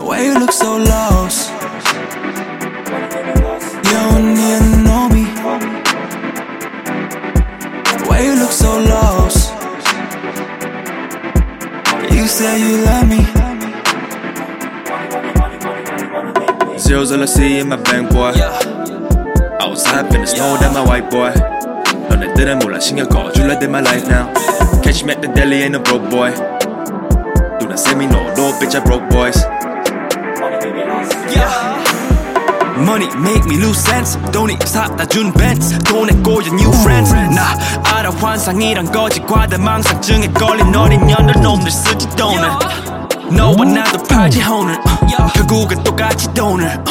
[0.00, 1.57] Why you look so lost?
[17.07, 18.33] Zeros all I see in my bank boy
[19.61, 21.31] Outside in the snow than my white boy
[22.09, 24.27] 너네들은 몰라 신경 꺼줄래 than my life now
[24.83, 26.31] Catch me at the deli ain't a broke boy
[27.59, 29.39] Do not say me no, no bitch I broke boys
[32.75, 37.57] Money make me lose sense 돈이 사다 준 벤츠 돈에 꼬여 new friends 나
[37.95, 42.49] 알아 환상이란 거짓 과대망상증에 걸린 어린 년들 놈들 쓰지 돈을
[43.31, 44.77] 너와 나도 팔지 혼을
[45.33, 46.83] 결국은 똑같이 돈을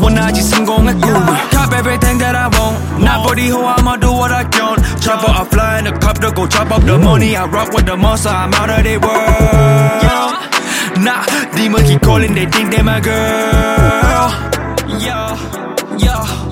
[0.00, 4.76] 원하지 성공의 꿈을 Top everything that I want Nobody who I'ma do what I can
[5.00, 7.86] Chop up, I fly in a copter Go chop up the money I rock with
[7.86, 10.00] the monster I'm out of the world
[11.04, 14.30] 나 님은 기콜린 They think they my girl
[14.98, 15.36] Yeah,
[15.98, 16.43] yeah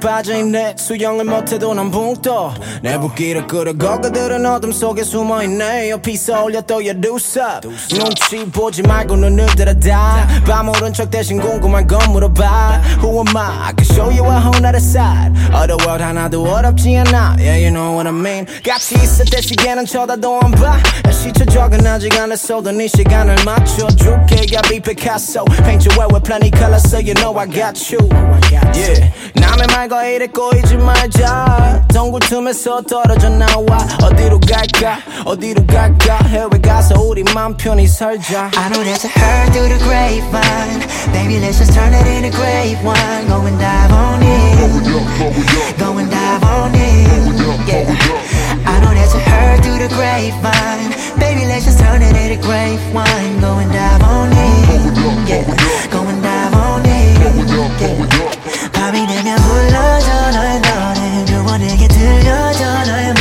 [0.00, 7.16] 빠져있네 수영을 못해도 난 붕떠 내 붓기를 끌어 거그들은 어둠 속에 숨어있네 옆이서 you do
[7.16, 13.36] sup 눈치 보지 말고 눈을 들어다 밤 오른 척 대신 궁금한 건 물어봐 Who am
[13.36, 13.68] I?
[13.68, 17.70] I can show you a whole nother side Other world 하나도 어렵지 않아 Yeah you
[17.70, 20.78] know what I mean 같이 있을 때 시계는 쳐다도 안봐
[21.12, 26.24] 시초 적은 아직 안 했어도 네 시간을 맞춰줄게 Yeah be Picasso Paint your way with
[26.24, 28.00] plenty colors so you know I got you
[28.50, 36.17] Yeah 남의 말 과 이래 꼬이지 말자 동굴 틈에서 떨어져 나와 어디로 갈까 어디로 갈까
[36.25, 40.81] 해외 가서 우리 맘 편히 살자 I know there's a hurt through the grapevine.
[41.13, 43.27] Baby, let's just turn it into great wine.
[43.27, 45.77] Go and dive on it.
[45.77, 47.69] Go and dive on it.
[47.69, 47.85] Yeah.
[48.65, 50.97] I know there's a hurt through the grapevine.
[51.19, 53.39] Baby, let's just turn it into great wine.
[53.39, 55.29] Go and dive on it.
[55.29, 55.45] Yeah.
[55.91, 57.19] Go and dive on it.
[57.81, 58.48] Yeah.
[58.80, 63.19] 밤이 되면 불러줘 너의 노래 누워 내게 들려줘 너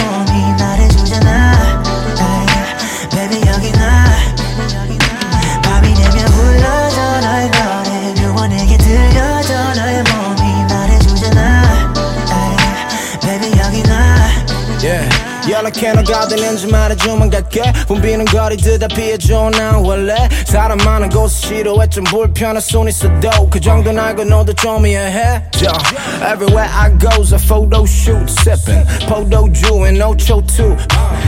[15.59, 22.05] 연락해 너 가득는지 말해주면 갈게 붐비는 거리 대답해줘 난 원래 사람 많은 곳을 싫어해 좀
[22.05, 26.33] 불편한 손 있어도 그 정도는 알고 너도 좀 이해해 yeah.
[26.33, 30.77] Everywhere I go's a photo shoot Sipping, photo doing no show too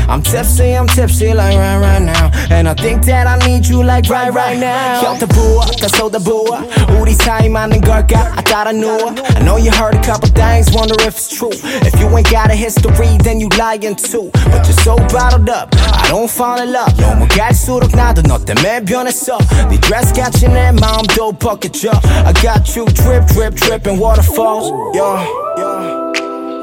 [0.08, 3.82] I'm tipsy, I'm tipsy like right right now And I think that I need you
[3.82, 6.62] like right right now 곁에 부어 다 쏟아부어
[6.98, 10.96] 우리 사이 맞는 걸까 I 따라 누워 I know you heard a couple things wonder
[11.02, 11.52] if it's true
[11.84, 15.74] If you ain't got a history then you lying too But you're so bottled up
[15.74, 19.38] I don't fall in love 너무 갈수록 나도 너 때문에 변했어
[19.70, 21.90] 네 드레스 같이 내 마음도 벗겨져
[22.24, 25.26] I got you drip drip dripping waterfalls yeah,
[25.58, 26.12] yeah.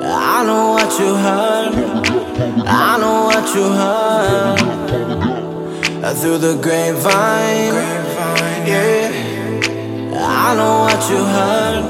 [0.06, 1.74] I know what what you heard.
[2.68, 4.60] I know what you heard.
[6.18, 7.74] Through the grapevine.
[8.68, 9.12] Yeah.
[10.16, 11.84] I know what you heard.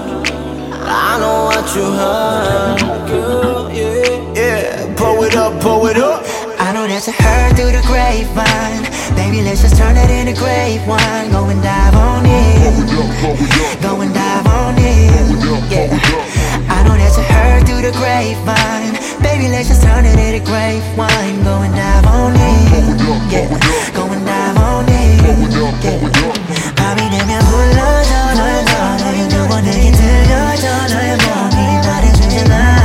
[0.86, 2.80] I know what you heard.
[3.08, 3.47] Girl, yeah,
[5.18, 5.18] yeah.
[5.18, 6.24] Pull it up, pull it up.
[6.60, 8.84] I know that's a hurt through the grapevine.
[9.16, 11.32] Baby, let's just turn it into grape wine.
[11.32, 13.82] Go and dive on it.
[13.82, 15.72] Go and dive on it.
[15.72, 15.90] Yeah.
[16.70, 18.94] I know that's a hurt through the grapevine.
[19.22, 21.44] Baby, let's just turn it into grape wine.
[21.44, 23.02] Go and dive on it.
[23.32, 23.50] Yeah.
[23.94, 24.94] Go and dive on it.
[25.84, 26.74] Yeah.
[26.76, 32.77] 밤이 되면 불러줘 널 전화해 두번 내게 들려줘 너의 몸이 말해주잖아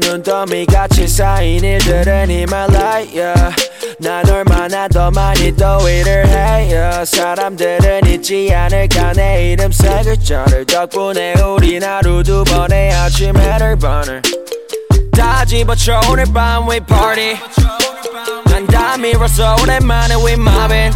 [0.00, 3.34] 눈더미 같이 쌓인 일들은 히말라야
[3.98, 7.04] 난 얼마나 더 많이 더위를 해요.
[7.04, 14.22] 사람들은 잊지 않을까 내 이름 세 글자를 덕분에 우린 하루 두 번의 아침 해를 번을
[15.12, 17.36] 다 집어쳐 오늘 밤 we party.
[18.44, 20.94] 난다 밀었어 오랜만에 we mobbing.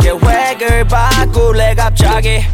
[0.00, 2.44] 계획을 바꿀래 갑자기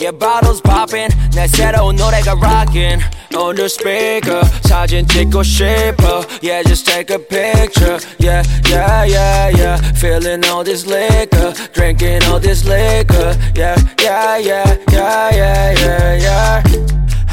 [0.00, 3.02] Yeah, bottles popping 내 새로운 노래가 rocking
[3.34, 9.76] On the speaker 사진 찍고 싶어 Yeah, just take a picture Yeah, yeah, yeah, yeah
[9.96, 16.62] Feeling all this liquor Drinking all this liquor Yeah, yeah, yeah, yeah, yeah, yeah, yeah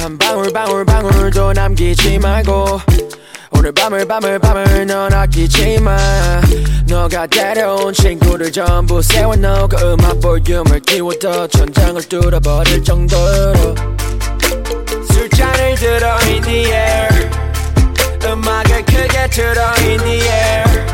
[0.03, 2.81] 한 방울 방울 방울도 남기지 말고
[3.58, 5.96] 오늘 밤을 밤을 밤을 넌 아끼지 마
[6.86, 13.74] 너가 데려온 친구들 전부 세워놓고 음악 볼륨을 키워도 천장을 뚫어버릴 정도로
[15.10, 17.30] 술잔을 들어 in the air
[18.24, 20.86] 음악을 크게 틀어 in the air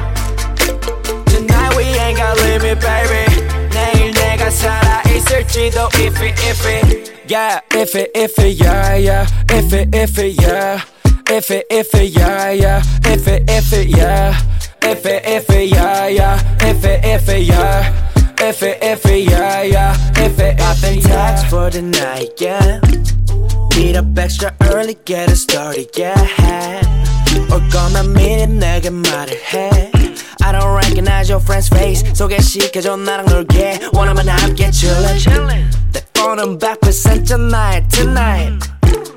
[1.27, 3.27] Tonight we ain't got limit baby
[3.73, 9.73] 내일 내가 살아있을지도 if it if it Yeah if it if it yeah yeah if
[9.75, 10.94] it if it yeah
[11.37, 12.81] If it, if it, yeah, yeah.
[13.07, 14.41] If it, if it, yeah.
[14.81, 16.57] If it, if it, yeah, yeah.
[16.61, 18.11] If it, if it, yeah.
[18.39, 19.97] If it, if it, yeah, yeah.
[20.15, 22.79] If it, if it, text for the night, yeah.
[23.75, 26.15] Meet up extra early, get it started, yeah.
[27.51, 29.91] 올 거면 미리 내게 말을 해.
[30.41, 32.05] I don't recognize your friend's face.
[32.15, 33.81] 소개시켜줘 나랑 놀게.
[33.93, 35.69] 원하면 함께 chillin'.
[35.93, 38.74] 내 폰은 100% tonight, tonight.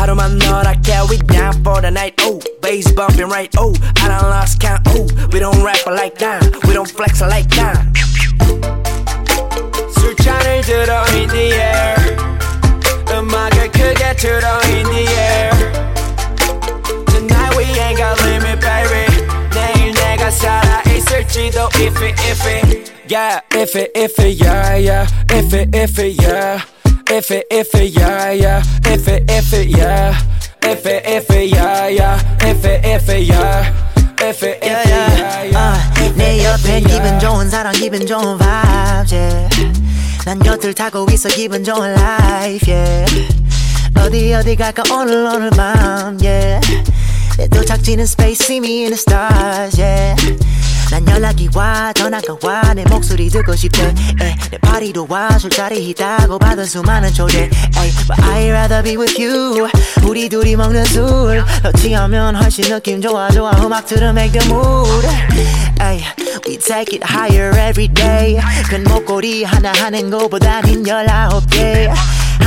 [0.00, 4.60] 하루만 너랄게 we down for the night oh bass bumping right oh I done lost
[4.60, 7.82] count oh we don't rap like that we don't flex like that
[9.98, 11.96] 술잔을 들어 in the air
[13.10, 15.52] 음악을 크게 틀어 in the air
[17.06, 19.06] Tonight we ain't got limit baby
[19.54, 25.54] 내일 내가 살아있을지도 if it if it yeah if it if it yeah yeah if
[25.54, 26.60] it if it yeah
[27.13, 28.63] If it, if it, yeah, yeah.
[28.85, 30.17] If it, if it, yeah.
[30.63, 32.37] If it, if it, yeah, yeah.
[32.39, 33.67] If it, if it, yeah.
[34.17, 35.91] If it, if it, yeah, yeah.
[35.99, 39.49] uh, 내 옆에 기분 좋은 사람 기분 좋은 vibes yeah.
[40.25, 43.27] 난 곁을 타고 있어 기분 좋은 life yeah.
[43.97, 46.61] 어디 어디 갈까 오늘 오늘 밤 yeah.
[47.35, 50.15] 내 도착지는 space see me in the stars yeah.
[50.91, 53.83] 난 연락이 와 전화가 와 내 목소리 듣고 싶대.
[53.83, 59.21] 에, 내 파리도 와 술자리 있다고 받은 수많은 초대 에이, But I'd rather be with
[59.21, 59.67] you.
[60.07, 63.51] 우리 둘이 먹는 술더 취하면 훨씬 느낌 좋아 좋아.
[63.61, 65.07] 음악 들으 make the mood.
[65.81, 66.03] 에이,
[66.47, 68.37] We take it higher every day.
[68.69, 71.89] 큰 목걸이 하나 하는 거보단 흰 열아홉 개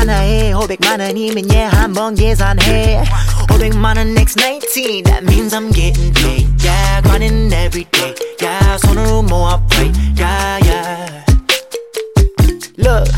[0.04, 3.04] 하나에 500만 원이면 얘 한번 계산해
[3.50, 9.24] 500만 원 next 19 That means I'm getting paid Yeah grinding every day Yeah 손으로
[9.24, 11.25] 모아 pray Yeah yeah
[12.78, 13.12] Look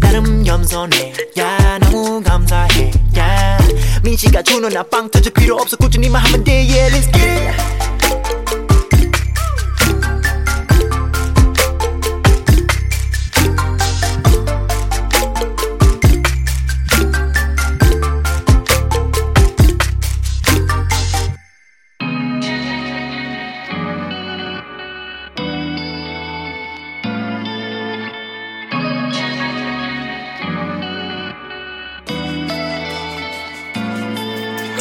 [0.00, 3.58] 나름 겸손해 야 너무 감사해 야
[4.02, 7.89] 민씨가 주는 나빵 터져 필요 없어 꾸준히만 하면 돼 Yeah let's get it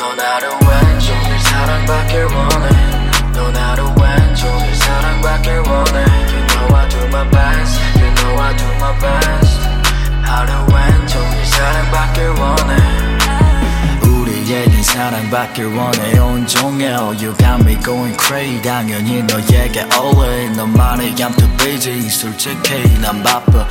[0.01, 2.69] 넌 하루 왼종일 사랑받길 원해
[3.35, 8.67] 넌 하루 왼종일 사랑받길 원해 You know I do my best You know I do
[8.77, 9.61] my best.
[10.23, 13.20] 하루 왼종일 사랑받길 원해
[14.51, 21.49] 우리에겐 사랑받길 원해 온종일 You got me going crazy 당연히 너에게 always 너만의 I'm too
[21.57, 23.67] busy 솔직히 난 바빠.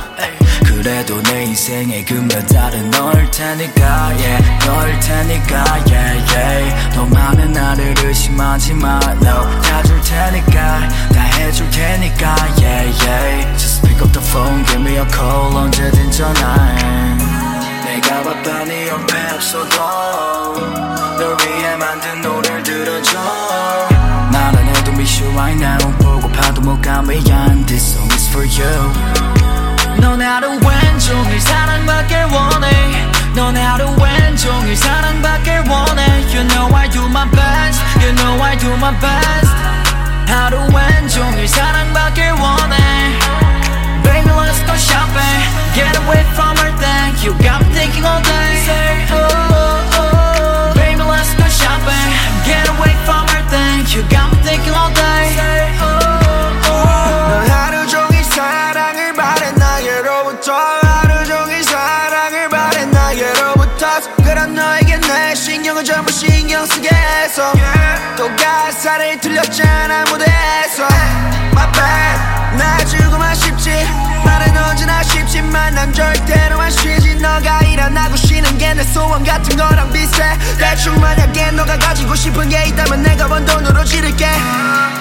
[0.64, 8.72] 그래도 내 인생의 그 메달은 널 테니까 yeah 널 테니까 yeah yeah 너만은 나를 의심하지
[8.74, 14.80] 마 no 다줄 테니까 다 해줄 테니까 yeah yeah Just pick up the phone give
[14.80, 17.09] me a call 언제든 전화해
[18.00, 20.54] 내가 네 옆에 없어도
[21.18, 23.18] 널 위해 만든 노래를 들어줘.
[24.32, 25.78] 나는 해도 miss you right now.
[25.98, 28.92] 보고파도 못 가미안 This song is for you.
[30.00, 33.10] 넌 하루 왼종일 사랑받길 원해.
[33.34, 36.04] 넌 하루 왼종일 사랑받길 원해.
[36.32, 37.80] You know I do my best.
[38.00, 39.70] You know I do my best.
[40.26, 42.76] 하루 왼종일 사랑받길 원해
[44.04, 45.40] Baby let's go shopping.
[45.76, 47.32] Get away from everything You.
[47.44, 48.50] Got me thinking all day.
[48.66, 49.28] Say oh
[49.60, 50.72] oh oh.
[50.74, 52.08] Baby let's go shopping.
[52.48, 54.02] Get away from everything You.
[54.08, 55.24] Got me thinking all day.
[55.36, 55.99] Say oh
[75.80, 77.14] 난 절대로 안 쉬지.
[77.14, 80.36] 너가 일어나고 쉬는 게 내 소원 같은 거랑 비슷해.
[80.58, 84.26] 대충 만약에 너가 가지고 싶은 게 있다면 내가 번 돈으로 지를게.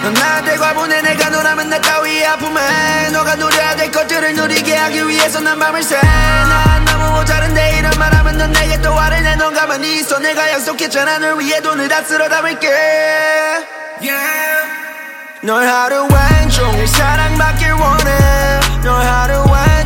[0.03, 3.09] 넌 나한테 과분해 내가 너라면 나 따위 아픔에.
[3.11, 8.37] 너가 누려야 될 것들을 누리게 하기 위해서 난 밤을 새난 너무 모자른데 이런 말 하면
[8.37, 10.17] 넌 내게 또 화를 내넌 가만히 있어.
[10.19, 11.17] 내가 약속했잖아.
[11.17, 12.69] 널 위해 돈을 다 쓸어 담을게.
[15.41, 18.59] 널 하루 왼종일 사랑받길 원해.
[18.81, 19.68] 널 하루 왼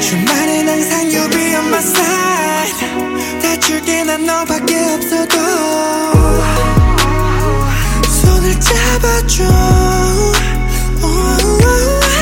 [0.00, 3.40] 주말엔 항상 you be on my side.
[3.42, 5.36] 다 줄게 난 너밖에 없어도.
[8.08, 9.44] 손을 잡아줘.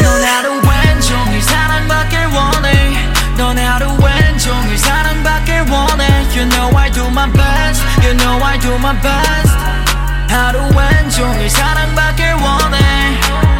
[0.02, 3.08] 넌 하루 왼종일 사랑받길 원해.
[3.36, 6.06] 넌 하루 왼종일 사랑받길 원해.
[6.34, 7.82] You know I do my best.
[8.02, 9.56] You know I do my best.
[10.28, 12.82] 하루 왼종일 사랑받길 원해.
[13.22, 13.51] Baby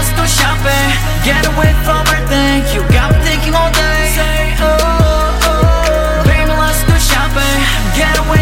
[0.00, 0.88] let's go shopping.
[1.28, 2.64] Get away from everything.
[2.72, 4.00] You got me thinking all day.
[4.16, 5.44] Say oh oh.
[5.44, 6.24] oh.
[6.24, 7.60] Baby let's go shopping.
[8.00, 8.39] Get away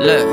[0.00, 0.26] Look,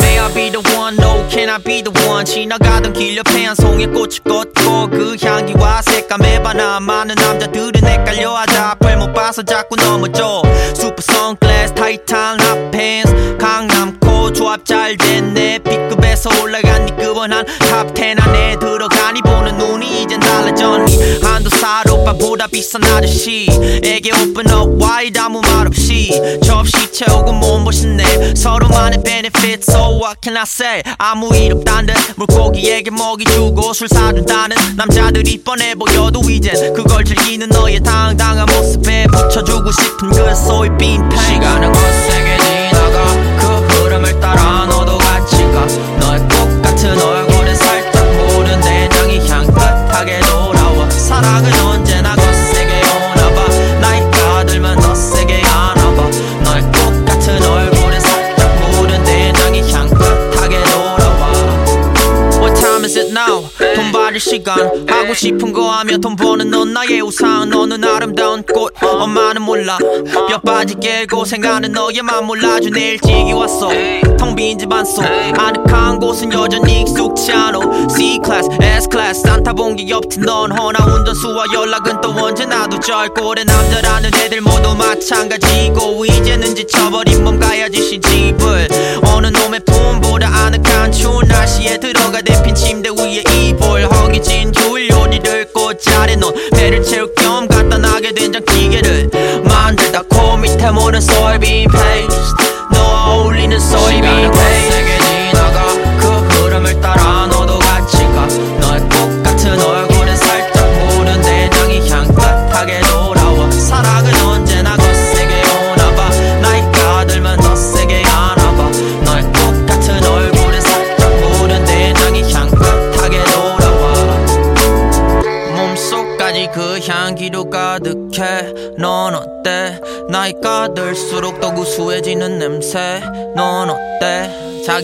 [0.00, 0.96] may I be the one?
[0.96, 2.24] No, can I be the one?
[2.24, 8.70] 지나가던 길 옆에 한 송이 꽃이 꽂고 그 향기와 색감에 반한 많은 남자들은 헷갈려 하자.
[8.70, 10.40] 앞을 못 봐서 자꾸 넘어져.
[10.74, 18.18] 슈퍼 선글라스 타이트한 핫팬츠 강남코 조합 잘 됐네 B급에서 올라간 니 급은 한 top
[22.16, 26.10] 10 살롱빠보다 비싼 아저씨에게 open up wide 아무 말 없이.
[26.44, 30.82] 접시 채우고 몸보신네 서로만의 benefit so what can I say?
[30.98, 31.94] 아무 일 없단 듯.
[32.16, 39.70] 물고기에게 먹이 주고 술 사준다는 남자들이 뻔해 보여도 이젠 그걸 즐기는 너의 당당한 모습에 붙여주고
[39.72, 42.38] 싶은 그 소이빈 펜 시간은 거세게
[42.70, 43.04] 지나가.
[43.38, 43.46] 그
[43.84, 45.66] 흐름을 따라 너도 같이 가.
[46.00, 47.35] 너의 똑같은 얼굴
[63.58, 67.48] 돈 받을 시간 하고 싶은 거 하며 돈 버는 넌 나의 우상.
[67.48, 69.78] 너는 아름다운 꽃 엄마는 몰라.
[70.28, 73.68] 뼈 빠지게 고생하는 너의만 몰라줘 내 일찍이 왔어.
[74.18, 77.58] 텅 빈 집 안 속 아늑한 곳은 여전히 익숙치 않아.
[77.88, 83.44] C-클래스, S-클래스 산타 본게 옆팀 넌 허나 운전수와 연락은 또 언제나도 짧고 오래.
[83.44, 88.68] 남자라는 애들 모두 마찬가지고 이제는 지쳐버린 몸 가야지 시집을.
[89.14, 92.05] 어느 놈의 품보다 아늑한 추운 날씨에 들어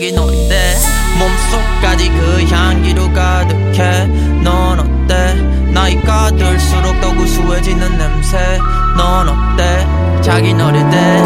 [0.03, 0.75] 자기 놀이때
[1.17, 4.05] 몸속까지 그 향기로 가득해.
[4.43, 5.33] 넌 어때?
[5.71, 8.59] 나이가 들수록 더 구수해지는 냄새.
[8.97, 9.87] 넌 어때?
[10.21, 11.23] 자기 놀이때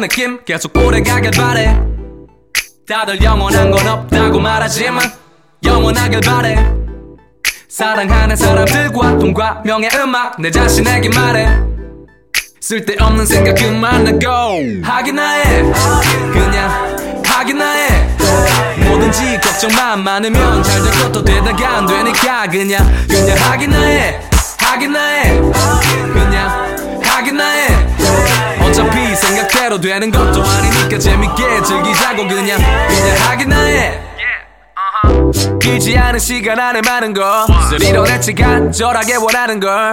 [0.00, 1.76] 느낌 계속 오래 가길 바래.
[2.88, 5.02] 다들 영원한 건 없다고 말하지만
[5.64, 6.56] 영원하길 바래.
[7.68, 11.48] 사랑하는 사람들과 돈과 명예 음악 내 자신에게 말해.
[12.60, 14.62] 쓸데없는 생각 그만하고.
[14.82, 15.62] 하기나 해
[16.32, 18.16] 그냥 하기나 해
[18.86, 24.20] 뭐든지 걱정만 많으면 잘 될 것도 되다가 안 되니까 그냥 그냥 하기나 해
[24.58, 25.40] 하기나 해
[26.12, 27.87] 그냥 하기나 해
[28.78, 34.00] 어차피 생각대로 되는 것도 아니니까 재밌게 즐기자고 그냥 그냥 하기나 해.
[35.60, 39.92] 길지 않은 시간 안에 많은 것을 이뤄냈지 간절하게 원하는 걸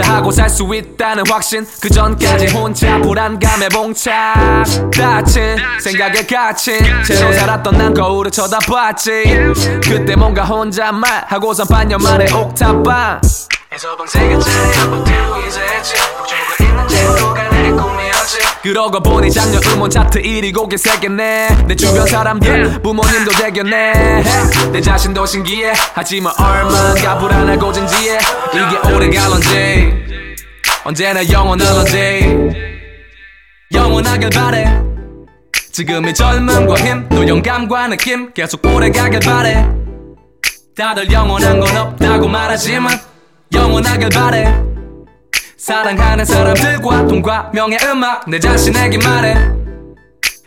[0.00, 4.64] 다 하고 살 수 있다는 확신 그 전까지 혼자 불안감에 봉착.
[4.96, 9.24] 다친 생각에 갇힌 채로 살았던 난 거울을 쳐다봤지.
[9.82, 13.20] 그때 뭔가 혼잣말 하고선 반년 만에 옥탑방.
[13.72, 15.10] 에서 방세계짜리 아파트
[15.46, 17.39] 이제 했지 걱정고 있는 꿈이었지
[18.62, 21.64] 그러고 보니 작년 음원 차트 1위 곡에 새겼네.
[21.66, 24.22] 내 주변 사람들 부모님도 대견해.
[24.70, 25.72] 내 자신도 신기해.
[25.94, 28.18] 하지만 얼마나 불안하고 진지해.
[28.52, 30.36] 이게 오래 갈런지.
[30.84, 32.50] 언제나 영원할런지.
[33.72, 34.80] 영원하길 바래.
[35.72, 39.66] 지금의 젊음과 힘 또 영감과 느낌 계속 오래가길 바래.
[40.76, 42.98] 다들 영원한 건 없다고 말하지만
[43.52, 44.69] 영원하길 바래
[45.60, 49.36] 사랑하는 사람들과 돈과 명예 음악 내 자신에게 말해.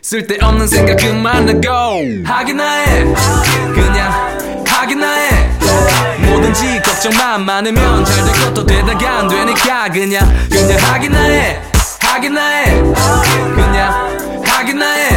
[0.01, 2.01] 쓸데없는 생각 그만하고.
[2.25, 3.03] 하기나 해.
[3.75, 5.49] 그냥 하기나 해.
[6.27, 11.61] 뭐든지 걱정만 많으면 잘 될 것도 되다가 안 되니까 그냥 그냥 하기나 해.
[12.01, 12.81] 하기나 해.
[13.55, 15.09] 그냥 하기나 해.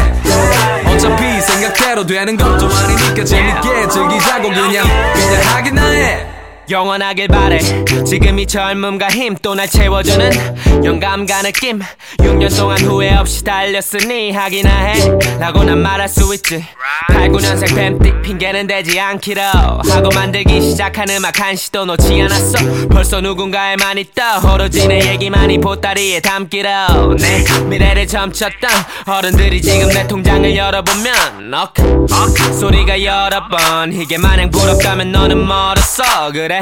[0.85, 4.85] 어차피 생각대로 되는 것도 아니니까 재밌게 즐기자고 그냥.
[5.15, 6.36] 그냥 하기나 해
[6.69, 7.59] 영원하길 바래.
[8.05, 11.79] 지금 이 젊음과 힘 또 날 채워주는 영감과 느낌.
[12.19, 15.09] 6년 동안 후회 없이 달렸으니 하기나 해.
[15.39, 16.63] 라고 난 말할 수 있지.
[17.09, 19.41] 8, 9년생 뱀띠 핑계는 되지 않기로.
[19.41, 22.87] 하고 만들기 시작한 음악 한 시도 놓지 않았어.
[22.89, 27.15] 벌써 누군가의 많이 떠오르지 내 얘기만이 보따리에 담기로.
[27.17, 28.69] 내 미래를 점쳤던
[29.05, 36.31] 어른들이 지금 내 통장을 열어보면 억, 억 소리가 여러 번 이게 마냥 부럽다면 너는 멀었어.
[36.33, 36.56] 그래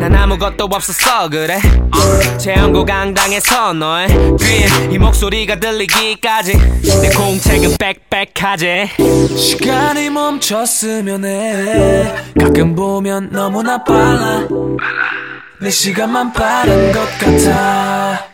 [0.00, 1.60] 난 아무것도 없었어 그래?
[2.38, 4.08] 재연고 강당에서 너의
[4.40, 6.56] 귀에 이 목소리가 들리기까지
[7.02, 8.88] 내 공책은 빽빽하지.
[9.36, 12.14] 시간이 멈췄으면 해.
[12.40, 14.46] 가끔 보면 너무나 빨라.
[15.60, 18.26] 내 시간만 빠른 것 같아.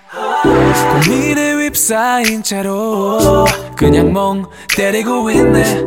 [0.42, 4.44] 고민에 휩싸인 채로 그냥 멍
[4.76, 5.82] 때리고 있네.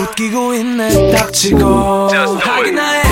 [0.00, 2.08] 웃기고 있네 닥치고.
[2.38, 3.02] 하기나 해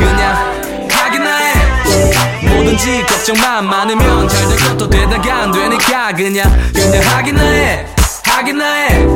[0.00, 2.48] 그냥 하기나 해.
[2.48, 7.86] 뭐든지 걱정만 많으면 잘 될 것도 되다가 안 되니까 그냥 그냥 하기나 해.
[8.24, 9.06] 하기나 해.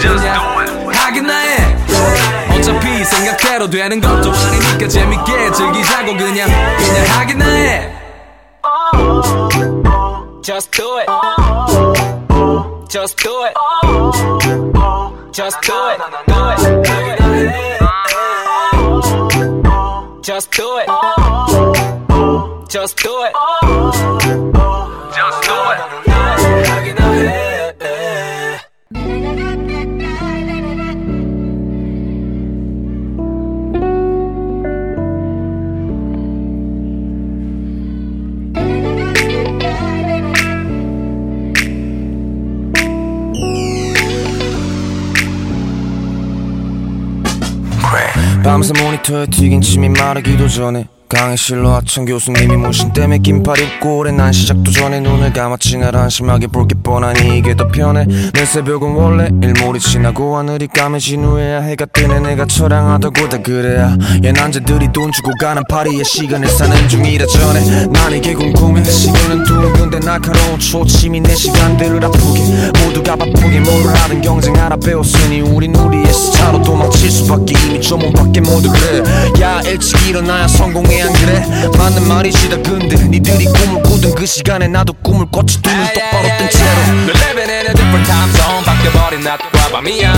[0.00, 1.76] 그냥 하기나 해.
[2.50, 7.90] 어차피 생각대로 되는 것도 아니니까 재밌게 즐기자고 그냥 그냥 하기나 해.
[10.42, 11.06] Just do it.
[12.88, 13.54] Just do it.
[15.32, 15.98] Just do it.
[16.26, 17.23] Do it
[20.24, 20.86] Just do it.
[20.88, 22.64] Oh.
[22.66, 24.83] Just do it oh.
[48.44, 54.32] 밤새 모니터에 튀긴 침이 마르기도 전에 강의실로 하천 교수님이 문신 때문에 긴팔 입고 오래 난
[54.32, 58.06] 시작도 전에 눈을 감았지 날 한심하게 볼 게 뻔하니 이게 더 편해.
[58.32, 62.20] 내 새벽은 원래 일몰이 지나고 하늘이 까매진 후에야 해가 뜨네.
[62.20, 63.96] 내가 처량하다고 다 그래야.
[64.24, 67.86] 얘 남자들이 돈 주고 가는 파리에 시간을 사는 중이라 전에.
[67.92, 72.40] 난 이게 궁금해 시계는 둥근데 날카로운 초침이 내 시간들을 아프게.
[72.82, 77.54] 모두가 바쁘게 뭐를 하든 경쟁하라 배웠으니 우린 우리의 스타로 도망칠 수밖에.
[77.66, 79.02] 이미 조문 밖에 모두 그래.
[79.42, 81.44] 야 일찍 일어나야 성공해 안 그래
[81.76, 86.48] 맞는 말이지 다 근데 니들이 꿈을 꾸던 그 시간에 나도 꿈을 꿨지 눈을 똑바로 뜬
[86.48, 86.70] 채로
[87.04, 90.12] We're living in a different time zone 바뀌어버린 낮과 밤이야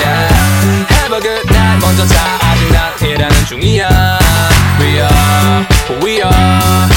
[0.00, 0.90] yeah.
[0.90, 4.18] Have a good night 먼저 자 아직 난 일하는 중이야
[4.80, 6.88] We are who we are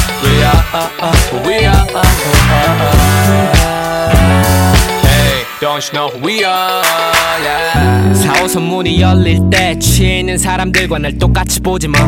[5.64, 6.84] don't you know who we are
[7.42, 8.12] yeah.
[8.14, 12.00] 4호선 문이 열릴 때 취해 있는 사람들과 날 똑같이 보지 마.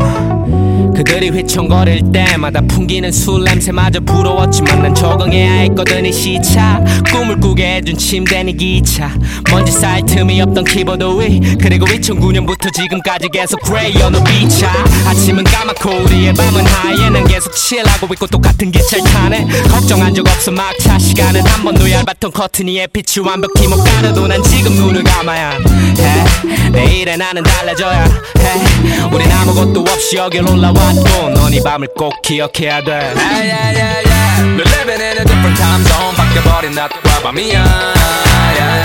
[0.96, 6.82] 그들이 휘청거릴 때마다 풍기는 술 냄새마저 부러웠지만 난 적응해야 했거든 이 시차.
[7.12, 9.12] 꿈을 꾸게 해준 침대는 이 기차.
[9.52, 11.58] 먼지 쌓일 틈이 없던 키보드 위.
[11.60, 14.71] 그리고 2009년부터 지금까지 계속 Gray on the beat ya
[15.06, 19.48] 아침은 까맣고 우리의 밤은 하얘 난 계속 칠하고 있고 똑같은 기차를 타네.
[19.70, 20.52] 걱정한 적 없어.
[20.52, 25.03] 막차 시간은 한 번도 얇았던 커튼 위에 빛이 완벽 히 못 가려도 난 지금 눈을
[25.03, 32.13] 감아야 해 내일의 나는 달라져야 해 우린 아무것도 없이 여길 올라왔고 넌 이 밤을 꼭
[32.21, 34.55] 기억해야 돼 Yeah, yeah, yeah, yeah.
[34.58, 38.84] We're living in a different time zone 바뀌어버린 낮과 밤이야 yeah.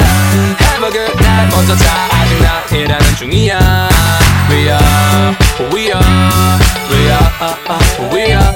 [0.60, 3.88] Have a good night 먼저 자 아직 난 일하는 중이야
[4.50, 5.36] We are
[5.72, 6.58] we are
[6.90, 7.30] We are
[7.98, 8.54] who we are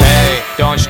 [0.00, 0.80] Hey don't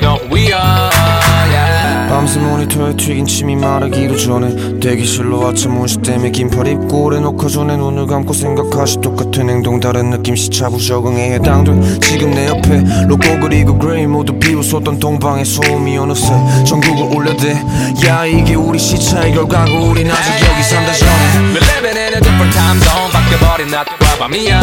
[2.41, 8.07] 모니터에 튀긴 침이 마르기도 전에 대기실로 아침 문시 때문에 긴팔 입고 오래 놓고 전에 눈을
[8.07, 14.07] 감고 생각하시 똑같은 행동 다른 느낌 시차부 적응에 해당돼 지금 내 옆에 로고 그리고 그레이
[14.07, 16.27] 모두 비웃었던 동방의 소음이 어느새
[16.65, 17.61] 전국을 울려대.
[18.05, 21.11] 야 이게 우리 시차의 결과고 우린 아직 여기 산다 전에.
[21.53, 24.59] We're living in a different time zone 바뀌어버린 낮과 밤이야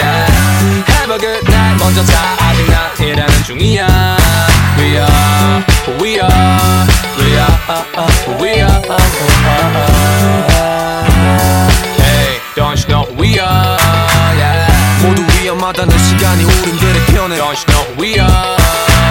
[0.00, 0.32] yeah.
[0.88, 1.82] Have a good night.
[1.82, 4.16] 먼저 자 아직 난 일하는 중이야.
[4.78, 7.57] We are we are We are
[8.25, 8.81] who we are
[11.99, 13.77] Hey don't you know who we are
[14.37, 14.67] yeah.
[15.01, 18.57] 모두 위험하다는 시간이 우린들의 편에 Don't you know who we are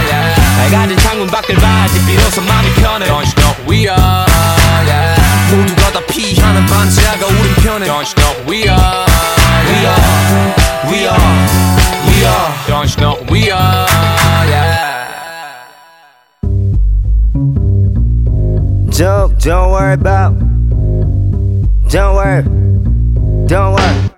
[0.09, 0.35] yeah.
[0.57, 4.27] 밝아진 창문 밖을 봐야지 비로소 마음이 편해 Don't you know who we are
[4.87, 5.21] yeah.
[5.51, 9.07] 모두가 다 피하는 반지하가 우린 편해 Don't you know we are
[9.69, 10.03] We are
[10.89, 11.63] We are
[12.09, 14.16] We are Don't you know we are
[18.98, 20.32] Don't, don't worry about.
[21.88, 22.42] Don't worry.
[23.48, 24.10] Don't worry.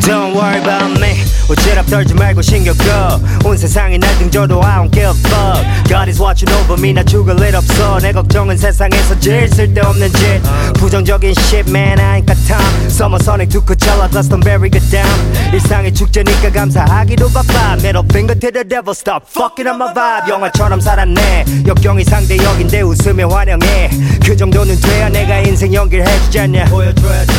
[0.00, 1.29] Don't worry about me.
[1.50, 3.20] 어지럽 떨지 말고 신경 꺼.
[3.44, 5.66] 온 세상이 날 등져도 I don't give a fuck.
[5.88, 6.92] God is watching over me.
[6.92, 7.98] 나 죽을 일 없어.
[7.98, 10.42] 내 걱정은 세상에서 제일 쓸데없는 짓.
[10.74, 11.98] 부정적인 shit, man.
[11.98, 12.86] I ain't got time.
[12.86, 15.10] Summer Sonic 두 Coachella, Glastonbury get down.
[15.52, 17.72] 일상이 축제니까 감사하기도 바빠.
[17.80, 20.30] Middle finger to the devil, stop fucking up my vibe.
[20.30, 21.66] 영화처럼 살았네.
[21.66, 23.90] 역경이 상대역인데 웃으며 환영해.
[24.24, 26.66] 그 정도는 돼야 내가 인생 연기를 해주잖냐.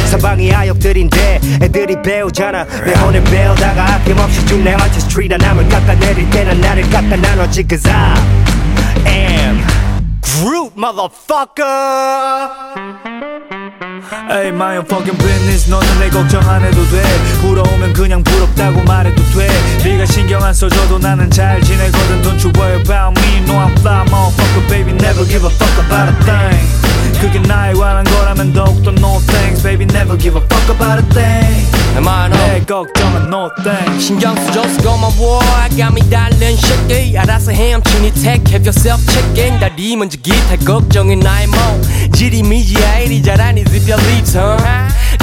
[0.10, 2.66] 사방이 아역들인데 애들이 배우잖아.
[2.66, 8.18] 내 오늘 배우다가 아낌없이 죽내 artistry 다 남을 깎아내릴 때는 나를 깎아 나눠지 Cause I
[9.08, 9.62] am
[10.22, 11.66] Groot, motherfucker.
[14.28, 17.04] Hey, my own fucking business 너는 내 걱정 안 해도 돼
[17.42, 19.48] 부러우면 그냥 부럽다고 말해도 돼
[19.84, 24.04] 네가 신경 안 써줘도 나는 잘 지내거든 Don't you worry about me No I'm fly
[24.06, 29.19] motherfucker baby Never give a fuck about a thing 그게 나에 관한 거라면 더욱더 no
[29.27, 32.37] thanks Baby never give a fuck about a thing Am I no?
[32.37, 38.53] 내 걱정은 no thanks 신경 쓰줘서 고마워 I got me darling shaky 알아서 헤엄치니 take
[38.53, 44.29] have yourself chicken 다리 먼저 기타 걱정은 나의 몸 지리미지야 이리 잘하니 if you leave
[44.29, 44.59] son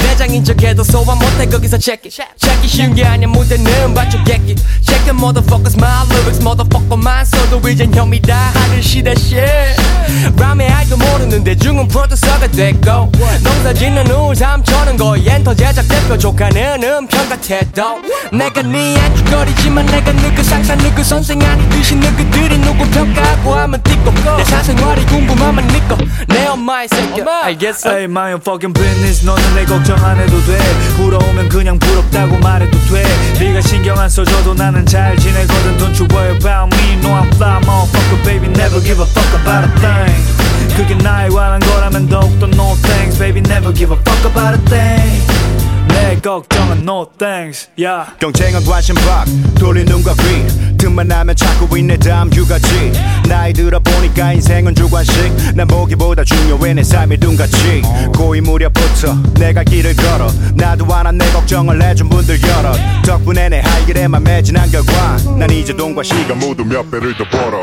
[0.01, 1.45] 대장인 척해도 소화 못해.
[1.45, 2.21] 거기서 check it.
[2.21, 3.27] it 쉬운 게 아니야.
[3.27, 3.93] 무대는
[4.25, 5.77] 객기 check it motherfuckers.
[5.77, 9.81] My lyrics motherfucker만 써도 이젠 형이 다 하는 시대 shit
[10.37, 13.11] 람의 알도 모르는 대중은 프로듀서가 됐고
[13.43, 18.01] 농사 짓는 후 삼촌은 거의 엔터 제작 대표 조카는 음평 같아도.
[18.31, 24.43] 내가 네 안주거리지만 내가 누구 상사 누구 선생 아니듯이 누구들이 누구 평가하고 하면 띠고 내
[24.45, 25.97] 사생활이 궁금하면 니꺼.
[26.27, 27.21] 내 엄마의 새끼.
[27.21, 27.89] 알겠어.
[27.89, 29.25] Hey, my own fucking business.
[29.25, 30.57] 너는 내 걱정 안 해도 돼
[30.97, 33.03] 부러우면 그냥 부럽다고 말해도 돼
[33.39, 37.59] 네가 신경 안 써줘도 나는 잘 지내거든 Don't you worry about me No I'm fly
[37.61, 40.39] motherfucker baby Never give a fuck about a thing
[40.75, 45.48] 그게 나에 관한 거라면 더욱더 no thanks Baby never give a fuck about a thing
[45.99, 48.09] 내 걱정은 no thanks yeah.
[48.19, 49.25] 경쟁은 관심 밖
[49.59, 50.77] 돌린 눈과 귀.
[50.77, 52.93] 틈만 나면 찾고 있네 다음 휴가지.
[53.27, 55.13] 나이 들어보니까 인생은 주관식.
[55.55, 57.81] 난 보기보다 중요해 내 삶이 눈같이.
[58.15, 60.31] 고이 무렵부터 내가 길을 걸어.
[60.55, 62.71] 나도 안한 내 걱정을 해준 분들 여러.
[63.05, 65.17] 덕분에 내 할 길에만 매진한 결과.
[65.37, 67.59] 난 이제 돈과 시간 모두 몇 배를 더 벌어.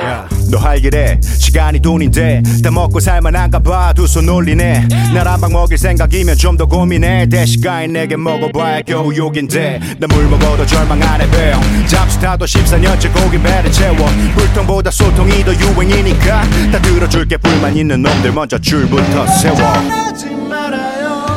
[0.50, 3.94] 너 할 길에 시간이 돈인데 다 먹고 살만한가 봐.
[3.94, 4.88] 두 손 올리네.
[5.14, 7.28] 날 한 방 먹일 생각이면 좀 더 고민해.
[7.30, 9.80] 대시가인 내게 먹어봐야 겨우 욕인데.
[9.98, 13.96] 나 물 먹어도 절망 안해 배요 잠시 타도 14년째 고기 배를 채워.
[14.34, 16.42] 불통보다 소통이 더 유행이니까.
[16.72, 19.56] 다 들어줄게 불만 있는 놈들 먼저 줄부터 세워.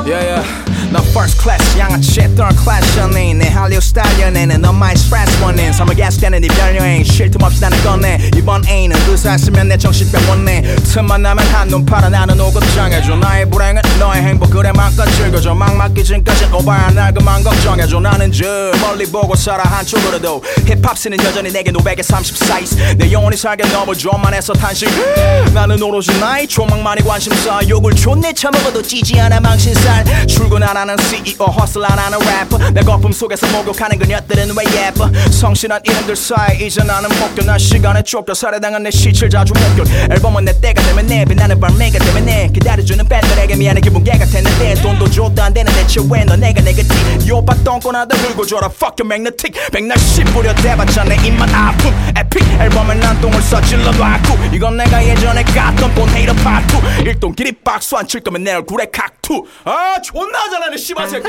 [0.05, 0.68] Yeah, yeah.
[0.91, 5.71] 너 first class 양아치 third class 연예인 내 할리우드 스타일 연예는 너 마이 스트레스 원인
[5.71, 8.17] 선물 계속되는 이별 여행 쉴 틈 없이 나는 꺼내.
[8.35, 10.63] 이번 A는 의사 쓰면 내 정신병 원내.
[10.77, 15.53] 틈만 나면 한눈 팔아 나는 오급장해줘 나의 불행은 너의 행복 그래 맘껏 즐겨줘.
[15.53, 17.99] 막 맞기 전까진 오바야 날 그만 걱정해줘.
[17.99, 18.45] 나는 저
[18.81, 20.41] 멀리 보고 살아 한쪽으로도.
[20.65, 22.75] 힙합씬은 여전히 내게 530 사이즈.
[22.97, 24.89] 내 영혼이 살게 너무 좀만 해서 탄식.
[25.53, 27.59] 나는 오로지 나의 조망만이 관심사.
[27.69, 30.25] 욕을 존내 처먹어도 찌지 않아 망신살.
[30.25, 35.09] 출근 안 하는 CEO 허슬 안 하는 래퍼 내 거품 속에서 목욕하는 그녀들은 왜 예뻐?
[35.29, 40.45] 성실한 이름들 사이 이제 나는 목표 난 시간에 쫓겨 살해당한 내 시칠 자주 목결 앨범은
[40.45, 42.47] 내 때가 되면 내비 나는 발매가 되면 내.
[42.53, 44.75] 기다려주는 팬들에게 미안해 기분 개가 됐는데.
[44.81, 49.05] 돈도 줘도 안 되는 대체 왜너 내가 내가 티 요바 똥꼬나도 들고 줘라 fuck you
[49.05, 49.53] magnetic.
[49.71, 51.91] 백날 씨 뿌려 대봤자 내 입만 아픔.
[52.15, 57.51] 에픽 앨범에 난 똥을 써질러 놔고 이건 내가 예전에 깠던 본 헤이터 파트 일동 길이
[57.51, 59.45] 박수 안 칠 거면 내 얼굴에 각투.
[59.65, 61.28] 아 존나 잘 하네 씨발 새끼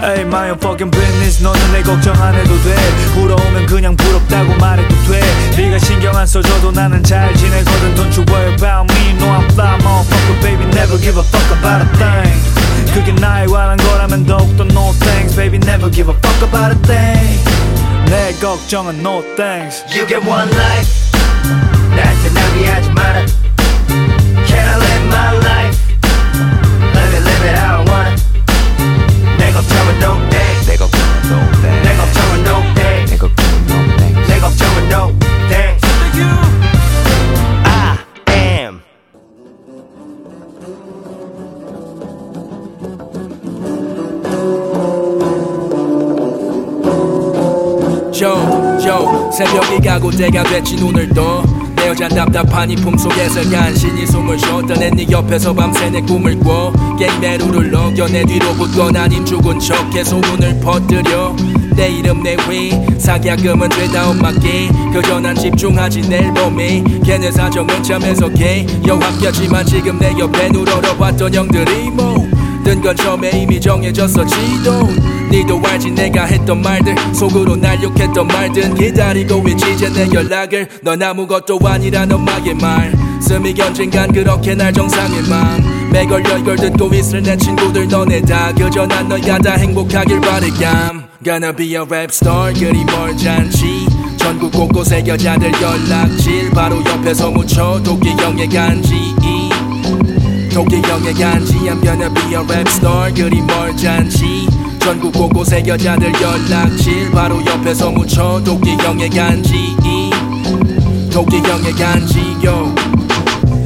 [0.00, 2.74] Hey, my own fucking business 너는 내 걱정 안 해도 돼
[3.14, 5.20] 부러우면 그냥 부럽다고 말해도 돼
[5.56, 9.78] 네가 신경 안 써줘도 나는 잘 지내거든 Don't you worry about me No I'm fly
[9.78, 14.92] motherfucker baby Never give a fuck about a thing 그게 나에 관한 거라면 더욱더 no
[15.00, 17.40] thanks Baby never give a fuck about a thing
[18.06, 21.10] 내 걱정은 no thanks You get one life
[21.96, 23.26] 나한테 낭비하지 마라
[24.46, 25.87] Can I live my life
[48.89, 51.43] Joe, 새벽이 가고 때가 됐지 눈을 떠.
[51.75, 56.73] 내 여잔 답답하니 품속에서 간신히 숨을 쉬었던 네 옆에서 밤새 내 꿈을 꿔.
[57.37, 61.35] 룰을 어겨 내 뒤로 붙건 아님 죽은 척해 소문을 퍼뜨려.
[61.75, 66.83] 내 이름 내위 사기약금은 죄다 엄마께 그저 난 집중하지 내 앨범이.
[67.05, 68.65] 걔네 사정은 참 해석해.
[68.87, 72.27] 영합격지만 지금 내 옆에 누러러 봤던 형들이 뭐
[72.69, 74.87] 뜬건 처음에 이미 정해졌어 지도.
[75.31, 76.95] 니도 알지 내가 했던 말들.
[77.15, 78.75] 속으로 날 욕했던 말든.
[78.75, 80.67] 기다리고 있지 이제 내 연락을.
[80.83, 82.93] 넌 아무것도 아니란 엄마의 말.
[83.19, 88.53] 스미 언젠간 그렇게 날 정상의 맘 매걸려 이걸 듣고 있을 내 친구들 너네 다.
[88.53, 93.87] 그저 난 너희가 다 행복하길 바래 감 Gonna be a rap star 그리 멀지 않지
[94.17, 96.51] 전국 곳곳에 여자들 연락질.
[96.51, 99.15] 바로 옆에서 묻혀 도끼 형의 간지
[100.49, 104.47] 도끼 형의 간지 be a rap star 그리 멀지 않지
[104.79, 109.75] 전국 곳곳에 여자들 연락질 바로 옆에서 묻혀 도끼 형의 간지.
[111.11, 112.73] 도끼 형의 간지 yo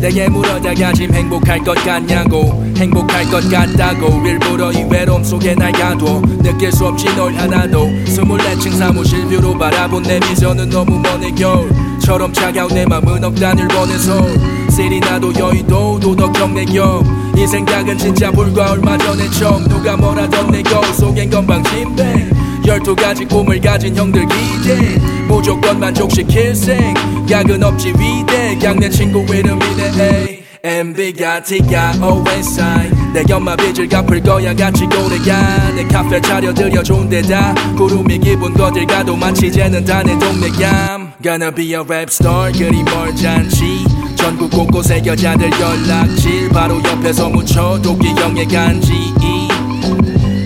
[0.01, 2.61] 내게 물어다가 지금 행복할 것 같냐고.
[2.75, 4.21] 행복할 것 같다고.
[4.25, 6.21] 일부러 이 외로움 속에 날 가둬.
[6.41, 12.73] 느낄 수 없지 널 하나도 스물네층 사무실 뷰로 바라본 내 미소는 너무 먼의 겨울처럼 차가운
[12.73, 19.67] 내 맘은 억단을 보내서 쓰리 나도 여의도 도덕적 내겸이 생각은 진짜 불과 얼마 전에 처음.
[19.67, 22.31] 누가 뭐라던 내 거울 속엔 건방진데
[22.65, 24.97] 열두 가지 꿈을 가진 형들 기대.
[25.27, 28.57] 무조건 만족시킬 생각은 없지 위대.
[28.57, 35.71] 그냥 내 친구 이름이네 MB가 T가 OSI 내 엄마 빚을 갚을 거야 같이 고래가.
[35.75, 37.53] 내 카페 차려드려 좋은 데다.
[37.77, 41.11] 구름이 기분 거들 가도 마치 쟤는 다 내 동네 감.
[41.21, 47.77] Gonna be a rap star 그리 멀지 않지 전국 곳곳에 여자들 연락질 바로 옆에서 묻혀
[47.81, 49.13] 도끼 형의 간지.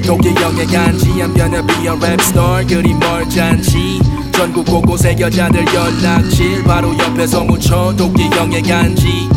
[0.03, 1.05] 도끼 형의 간지.
[1.21, 2.65] I'm gonna be a rap star.
[2.65, 4.01] 그리 멀지 않지.
[4.31, 9.29] 전국 곳곳에 여자들 연락질 바로 옆에서 묻혀 도끼 형의 간지.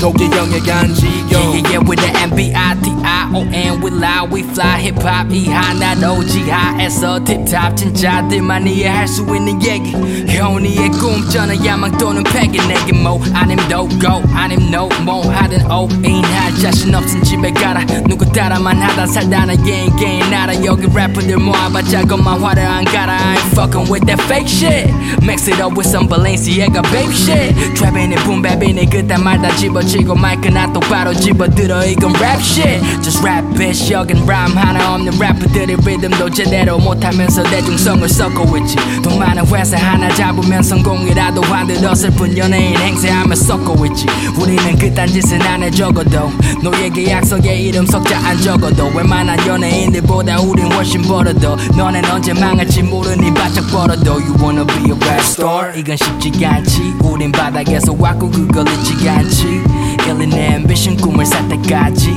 [0.00, 1.06] 도끼 형의 간지.
[1.30, 1.38] Yo.
[1.38, 8.26] Yeah, yeah, with the M-B-I-T-I-O-N We lie, we fly 힙합 이 하나로 지하에서 팁탑 진짜
[8.28, 14.60] 들만 이해할 수 있는 얘기 현이의 꿈전은 야망 또는 패기 내게 뭐 아님 도고 아님
[14.72, 19.94] no 뭐 하든 오인 할 자신 없은 집에 가라 누구 따라만 하다 살다 나 개인
[19.96, 24.90] 개인 나라 여기 래퍼들 모아봤자 것만 화려한 가라 I ain't fucking with that fake shit.
[25.22, 27.54] Mix it up with some Balenciaga babe shit.
[27.74, 32.82] 트랩이니 붐밥이니 그딴 말다 집어치고 마이크나 똑바로 집어들어 이건 랩 shit.
[33.02, 38.76] Just rap bitch 여긴 rhyme 하나 없는 래퍼들의 리듬도 제대로 못하면서 대중성을 섞고 있지.
[39.02, 44.06] 돈 많은 회사 하나 잡으면 성공이라도 하듯 어설픈 연예인 행세하며 섞고 있지.
[44.36, 46.30] 우리는 그딴 짓은 안 해 적어도
[46.62, 53.32] 너에게 약속에 이름 석자 안 적어도 웬만한 연예인들보다 우린 훨씬 벌어도 너넨 언제 망할지 모르니
[53.34, 55.72] 바짝 벌어도 You wanna be a rap star.
[55.78, 56.94] 이건 쉽지가 않지.
[57.02, 59.62] 우린 바닥에서 왔고 그걸 잊지 않지.
[60.06, 62.10] 일린 ambition 꿈을 살 때까지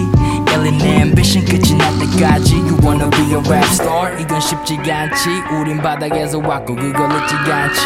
[0.54, 5.78] 일린 ambition 끝이 날 때까지 You wanna be a rap star 이건 쉽지가 않지 우린
[5.82, 7.80] 바닥에서 왔고 그걸 잊지 않지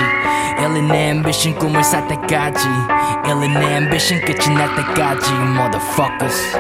[0.61, 2.67] 일린 ambition 꿈을 살 때까지
[3.27, 6.57] 일린 ambition 끝이 날 때까지 Motherfuckers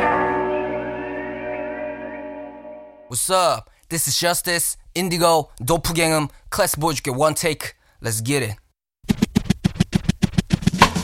[3.10, 3.70] What's up?
[3.90, 7.74] This is Justice, Indigo, 도프갱음, 클래스 보여줄게 one take.
[8.02, 8.56] Let's get it.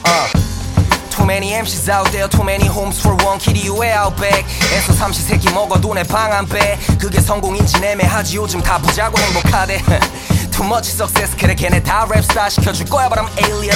[0.05, 0.34] Uh.
[1.26, 4.46] Too many MCs out there, too many homes for one kitty you way out back.
[4.78, 6.78] 애써 삼시세끼 먹어도 내방안 빼.
[7.00, 9.82] 그게 성공인지 애매하지 요즘 다 부자고 행복하대.
[10.52, 13.76] Too much success 그래 걔네 다 랩스타 시켜줄 거야 but I'm alien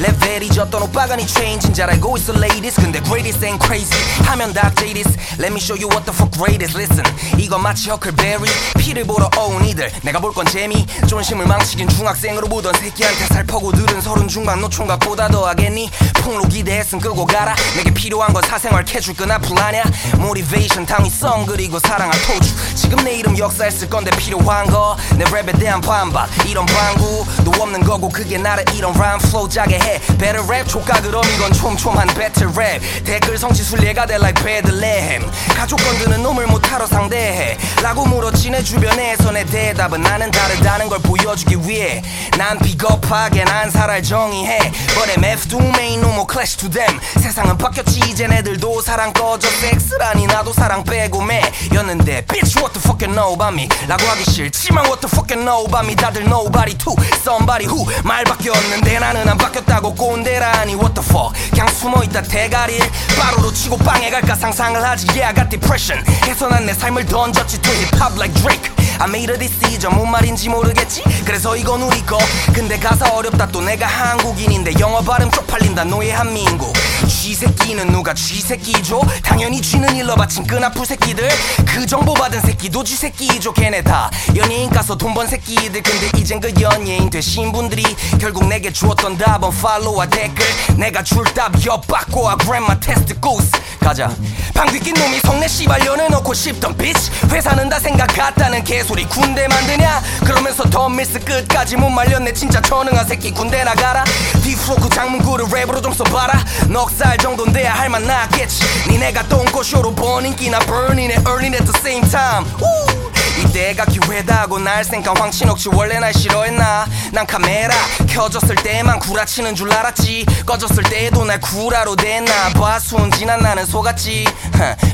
[0.00, 4.70] 레벨이 졌던 오빠가 니 체인지인 잘 알고 있어 ladies 근데 greatest ain't crazy 하면 다
[4.76, 7.04] jadis Let me show you what the fuck greatest listen
[7.38, 8.44] 이건 마치 허클베리
[8.76, 14.02] 피를 보러 온 이들 내가 볼 건 재미 존심을 망치긴 중학생으로 보던 새끼한테 살퍼고 들은
[14.02, 15.88] 서른 중반 노총각보다 더 하겠니
[16.22, 17.54] 폭로 기대 했음 끄고 가라.
[17.76, 19.82] 내게 필요한 건 사생활 캐줄 건 앞을 아냐
[20.16, 22.54] 모티베이션 당위성 그리고 사랑할 토주.
[22.74, 24.96] 지금 내 이름 역사에 쓸 건데 필요한 거.
[25.16, 30.00] 내 랩에 대한 반박 이런 방구도 없는 거고 그게 나를 이런 람 플로우 짜게 해.
[30.16, 36.22] Better 조카 그럼 이건 촘촘한 배틀 랩 댓글 성취 순례가 돼 like 베들레헴 가족 건드는
[36.22, 37.58] 놈을 못하러 상대해.
[37.82, 42.02] 라고 물었지 내 주변에서 내 대답은 나는 다르다는 걸 보여주기 위해.
[42.38, 44.58] 난 비겁하게 난 살아 정의해.
[44.94, 49.48] But MF do main no more clash to them 세상은 바뀌었지 이젠 애들도 사랑 꺼져
[49.48, 54.24] 섹스라니 나도 사랑 빼고 매였는데 Bitch what the fuck you know about me 라고 하기
[54.30, 58.98] 싫지만 what the fuck you know about me 다들 nobody to somebody who 말 바뀌었는데
[58.98, 62.78] 나는 안 바뀌었다고 꼰대라니 what the fuck 그냥 숨어있다 대가리
[63.18, 67.60] 바로로 치고 빵에 갈까 상상을 하지 yeah I got depression 해서 난 내 삶을 던졌지
[67.62, 71.02] to hip hop like Drake I made a decision 뭔 말인지 모르겠지?
[71.24, 72.18] 그래서 이건 우리 거.
[72.52, 75.84] 근데 가사 어렵다 또 내가 한국인인데 영어 발음 쪽팔린다.
[75.84, 76.74] 노예 한민국.
[77.08, 79.00] 쥐새끼는 누가 쥐새끼죠?
[79.22, 81.28] 당연히 쥐는 일러 바친 끈아풀 새끼들.
[81.66, 84.10] 그 정보 받은 새끼도 쥐새끼죠 걔네 다.
[84.36, 85.82] 연예인 가서 돈 번 새끼들.
[85.82, 87.82] 근데 이젠 그 연예인 되신 분들이
[88.20, 90.44] 결국 내게 주었던 답은 팔로우와 댓글.
[90.76, 92.36] 내가 줄 답 엿받고와.
[92.36, 93.50] 그랜마 테스트 고스
[93.80, 94.10] 가자.
[94.54, 100.02] 방귀 낀 놈이 성내 씨발 연애놓고 싶던 비치 회사는 다 생각 같다는 개소리 군대 만드냐?
[100.24, 102.32] 그러면서 덤밀스 끝까지 못 말렸네.
[102.34, 104.04] 진짜 전능한 새끼 군대 나가라.
[104.42, 106.44] 디프로크 장문구를 랩으로 좀 써봐라.
[106.68, 108.62] 넉살 정도는 돼야 할만 나겠지.
[108.88, 112.46] 니네가 똥꼬쇼로 번 인기나 burning and earning at the same time.
[112.60, 113.09] 우!
[113.50, 116.86] 이때가 기회다고 날 생각 황신옥씨 원래 날 싫어했나?
[117.12, 117.74] 난 카메라
[118.08, 120.24] 켜졌을 때만 구라치는 줄 알았지.
[120.46, 122.50] 꺼졌을 때도 날 구라로 댔나.
[122.54, 124.24] 봐 순진한 나는 속았지.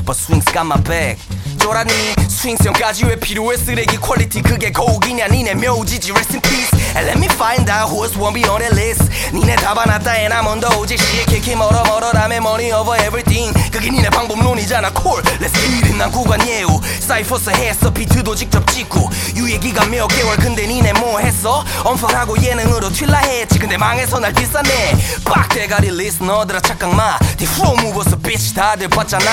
[0.05, 1.19] But swings got my back
[1.67, 2.15] 쫄았니.
[2.29, 3.57] 스윙성까지 왜 필요해?
[3.57, 5.27] 쓰레기 퀄리티 그게 거욱이냐?
[5.27, 6.11] 니네 묘지지.
[6.13, 6.71] Rest in peace.
[6.95, 9.03] And let me find out who's won't be on that list.
[9.33, 13.51] 니네 답안았다 and I'm on the OG shit 키키 멀어 멀어 라면 money over everything.
[13.69, 15.21] 그게 니네 방법론이잖아 콜.
[15.43, 19.09] Let's get it 난 구간 예우 사이퍼스 했어 비트도 직접 찍고.
[19.35, 21.65] 유예기가 몇 개월 근데 니네 뭐 했어?
[21.83, 23.59] 엄청하고 예능으로 튈라 했지.
[23.59, 24.95] 근데 망해서 날 비싸네.
[25.25, 27.19] 빡대가리 listener들아 착각마.
[27.35, 29.25] 딥플로우 무버스 bitch 다들 봤잖아.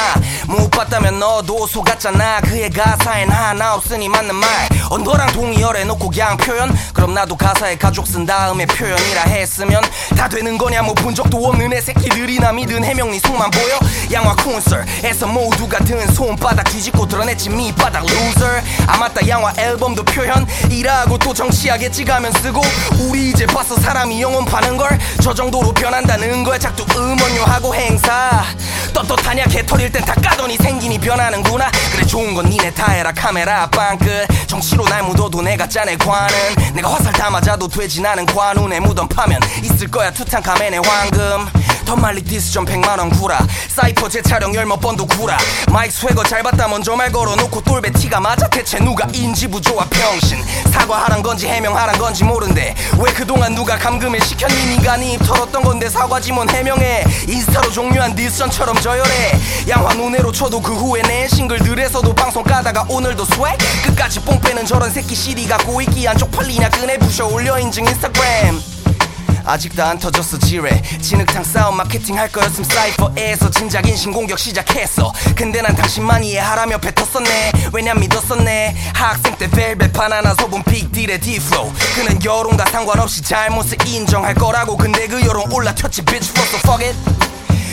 [0.49, 4.49] 못 봤다면 너도 속았잖아 그의 가사엔 하나 없으니 맞는 말.
[4.91, 6.75] 언더랑 동의어래 놓고 그냥 표현?
[6.93, 9.83] 그럼 나도 가사에 가족 쓴 다음에 표현이라 했으면
[10.17, 10.83] 다 되는 거냐?
[10.83, 13.79] 뭐 본 적도 없는 애 새끼들이나 믿은 해명 니 속만 보여?
[14.11, 18.47] 양화 콘서트에서 모두 같은 손바닥 뒤집고 드러냈지 밑바닥 loser
[18.87, 19.27] 아 맞다.
[19.29, 20.47] 양화 앨범도 표현?
[20.71, 22.63] 일하고 또 정치하겠지 가면 쓰고?
[23.01, 24.99] 우리 이제 봤어 사람이 영혼 파는 걸?
[25.23, 26.59] 저 정도로 변한다는 거야?
[26.59, 28.45] 작두 음원료하고 행사.
[28.95, 29.45] 떳떳하냐?
[29.45, 31.71] 개털일 땐 다 까더니 생긴이 변하는구나.
[31.93, 33.11] 그래 좋은 건 니네 다 해라.
[33.13, 36.33] 카메라 빵끝 정치로 날 묻어도 내가 짜내 관은.
[36.73, 40.13] 내가 화살 다 맞아도 되지 나는 관운에 무덤 파면 있을 거야.
[40.13, 41.49] 투탕카멘의 황금
[41.85, 43.39] 더 말리 디스 좀 백만원 구라.
[43.69, 45.37] 사이퍼 재촬영 열몇 번도 구라.
[45.71, 50.43] 마이크 스웨거 잘 봤다 먼저 말 걸어놓고 똘배 티가 맞아 대체 누가 인지 부조와 병신.
[50.73, 52.75] 사과하란 건지 해명하란 건지 모른대.
[52.99, 57.05] 왜 그동안 누가 감금을 시켰니 니가 니입 털었던 건데 사과지 뭔 해명해?
[57.29, 59.39] 인스타로 종료한 diss전처럼 저열해.
[59.69, 63.57] 양화 논외로 쳐도 그 후에 낸 싱글들에서도 방송 까다가 오늘도 swag?
[63.85, 66.71] 끝까지 뽕 빼는 저런 새끼 있기 안 쪽팔리냐?
[66.71, 68.74] 끈에 부셔 올려 인증 인스타그램
[69.45, 70.81] 아직도 안 터졌어 지뢰.
[71.01, 75.13] 진흙탕 싸움 마케팅 할 거였음 사이퍼 에서 진작 인신공격 시작했어.
[75.37, 77.53] 근데 난 당신만 이해하라며 뱉었었네.
[77.73, 78.75] 왜냐 믿었었네.
[78.95, 84.77] 학생 때 벨벳 바나나 소분 빅딜의 딥플로우 그는 여론과 상관없이 잘못을 인정할 거라고.
[84.77, 86.97] 근데 그 여론 올라튀었지 bitch fuck so fuck it.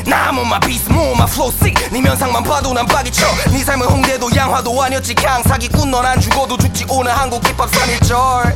[0.09, 3.25] 나 모마 비스 모마 플로우 씩네 면상만 봐도 난 빠기쳐.
[3.51, 5.13] 네 삶은 홍대도 양화도 아니었지.
[5.15, 6.85] 그냥 사기꾼 넌 안 죽어도 죽지.
[6.89, 8.55] 오늘 한국 힙합 3일절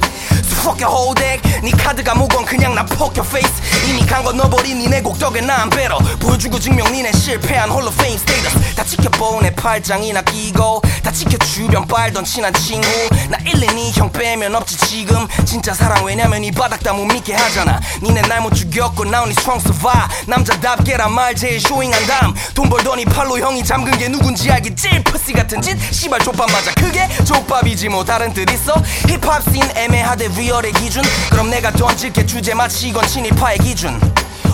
[0.66, 2.86] Whole deck 네 카드가 무건 그냥 나
[3.16, 3.54] your face.
[3.88, 5.98] 이미 간건 너버린 니네 곡 덕에 나안 배러.
[6.20, 10.82] 보여주고 증명 니네 실패한 홀로 페임 스테이터스 다 지켜보네 팔짱이나 끼고.
[11.04, 12.88] 다 지켜 주변 빨던 친한 친구.
[13.30, 15.28] 나 1, 2, 2형 빼면 없지 지금.
[15.46, 17.80] 진짜 사랑 왜냐면 이 바닥 다 못 믿게 하잖아.
[18.02, 20.08] 니네 날 못 죽였고 나 only strong survive.
[20.28, 22.34] 남자답게란 말 제일 쇼잉한 다음.
[22.56, 25.04] 돈 벌더니 팔로 형이 잠근 게 누군지 알겠지?
[25.04, 25.78] 푸시 같은 짓?
[25.94, 26.74] 씨발 족밥 맞아.
[26.74, 28.04] 그게 족밥이지 뭐.
[28.04, 28.74] 다른 뜻 있어?
[29.08, 31.04] 힙합 씬 애매하대 real의 기준.
[31.30, 34.00] 그럼 내가 던질게 주제 마치 이건 친일파의 기준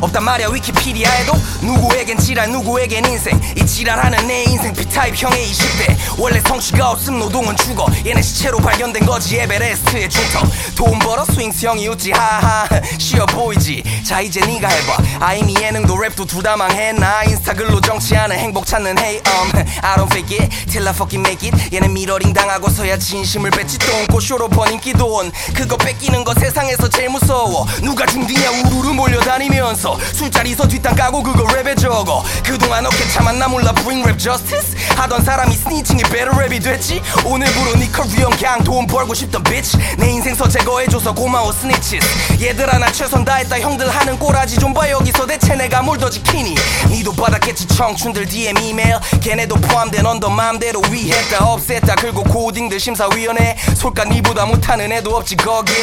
[0.01, 1.33] 없단 말야 위키피디아에도.
[1.61, 3.39] 누구에겐 지랄 누구에겐 인생.
[3.55, 7.85] 이 지랄하는 내 인생 B type 형의 20대 원래 성취가 없음 노동은 죽어.
[8.05, 10.43] 얘네 시체로 발견된 거지 에베레스트의 중턱
[10.75, 12.67] 돈 벌어 스윙스 형이 웃지 하하.
[12.99, 13.83] 쉬어 보이지.
[14.05, 14.97] 자 이제 네가 해봐.
[15.19, 19.51] 아 이미 예능도 랩도 둘 다 망했나 인스타 글로 정치하는 행복 찾는 hey um.
[19.85, 21.75] I don't fake it till I fucking make it.
[21.75, 23.77] 얘네 미러링 당하고서야 진심을 뱉지.
[23.77, 27.67] 똥꼬쇼로 번 인기 돈 그거 뺏기는 거 세상에서 제일 무서워.
[27.83, 32.23] 누가 중딩이야 우르르 몰려다니면서 술자리에서 뒷땅 까고 그거 랩에 적어.
[32.45, 34.75] 그동안 어떻게 참았나 몰라 bring rap justice.
[34.95, 37.01] 하던 사람이 스니칭이 better 랩이 됐지.
[37.25, 39.77] 오늘부로 네 커리어 그냥 돈 벌고 싶던 bitch.
[39.97, 45.25] 내 인생서 제거해줘서 고마워 스니치스 얘들아 나 최선 다했다 형들 하는 꼬라지 좀 봐 여기서
[45.27, 46.55] 대체 내가 뭘 더 지키니?
[46.89, 51.95] 니도 받았겠지 청춘들 DM 이메일 걔네도 포함된 언더 맘대로 위했다 없앴다.
[51.99, 53.55] 그리고 고딩들 심사위원회.
[53.75, 55.75] 솔까 니보다 못하는 애도 없지 거긴.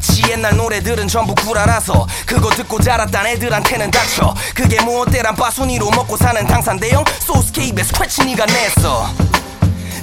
[0.00, 2.06] 지 옛날 노래들은 전부 구라라서.
[2.26, 4.34] 그거 듣고 자랐단 애들 한테는 닥쳐.
[4.54, 9.31] 그게 무엇대란 빠순이로 먹고 사는 당산 대형 소스케이프에 스크래치 니가 냈어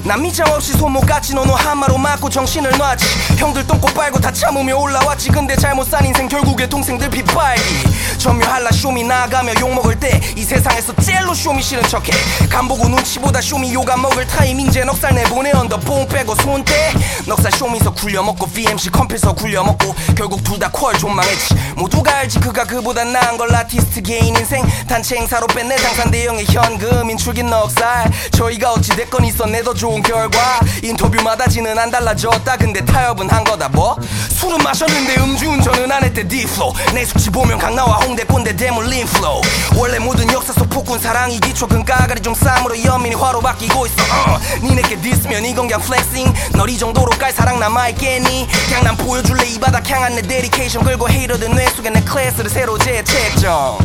[0.02, 3.04] 난 미장 없이 손목같이 너너 한마로 맞고 정신을 놨지.
[3.36, 5.28] 형들 똥꼬 빨고 다 참으며 올라왔지.
[5.28, 11.34] 근데 잘못 산 인생 결국에 동생들 빗발기 점유할라 쇼미 나가며 욕먹을 때 이 세상에서 젤로
[11.34, 12.10] 쇼미 싫은 척해.
[12.48, 16.92] 간보고 눈치보다 쇼미 요가 먹을 타이밍 제 넉살 내보내 언더 뽕 빼고 손대.
[17.26, 21.54] 넉살 쇼미서 굴려먹고 VMC 컴퓨터 굴려먹고 결국 둘 다 콜 존망했지.
[21.76, 24.66] 모두가 알지 그가 그보다 나은 걸 아티스트 개인 인생.
[24.88, 28.10] 단체 행사로 뺐네 당산 대형의 현금 인출긴 넉살.
[28.32, 29.62] 저희가 어찌됐건 있었네.
[29.62, 30.60] 더좋 은 결과.
[30.82, 32.56] 인터뷰마다 지는 안 달라졌다.
[32.56, 33.68] 근데 타협은 한 거다.
[33.70, 33.96] 뭐?
[34.30, 36.26] 술은 마셨는데 음주운전은 안 했대.
[36.26, 39.40] 디플로 내 수치 보면 강나와 홍대 꼰대 대물림 플로우.
[39.76, 44.02] 원래 모든 역사 속 폭군 사랑이 기초 근가가리 좀 쌈으로 연민이 화로 바뀌고 있어.
[44.02, 44.38] 어.
[44.62, 48.46] 니네께 디스면 이건 그냥 플렉싱 널 이 정도로 깔 사랑 남아있겠니?
[48.68, 49.44] 그냥 난 보여줄래?
[49.48, 53.78] 이 바닥 향한 내 데디케이션 걸고 헤이러들 뇌 속에 내 클래스를 새로 재책정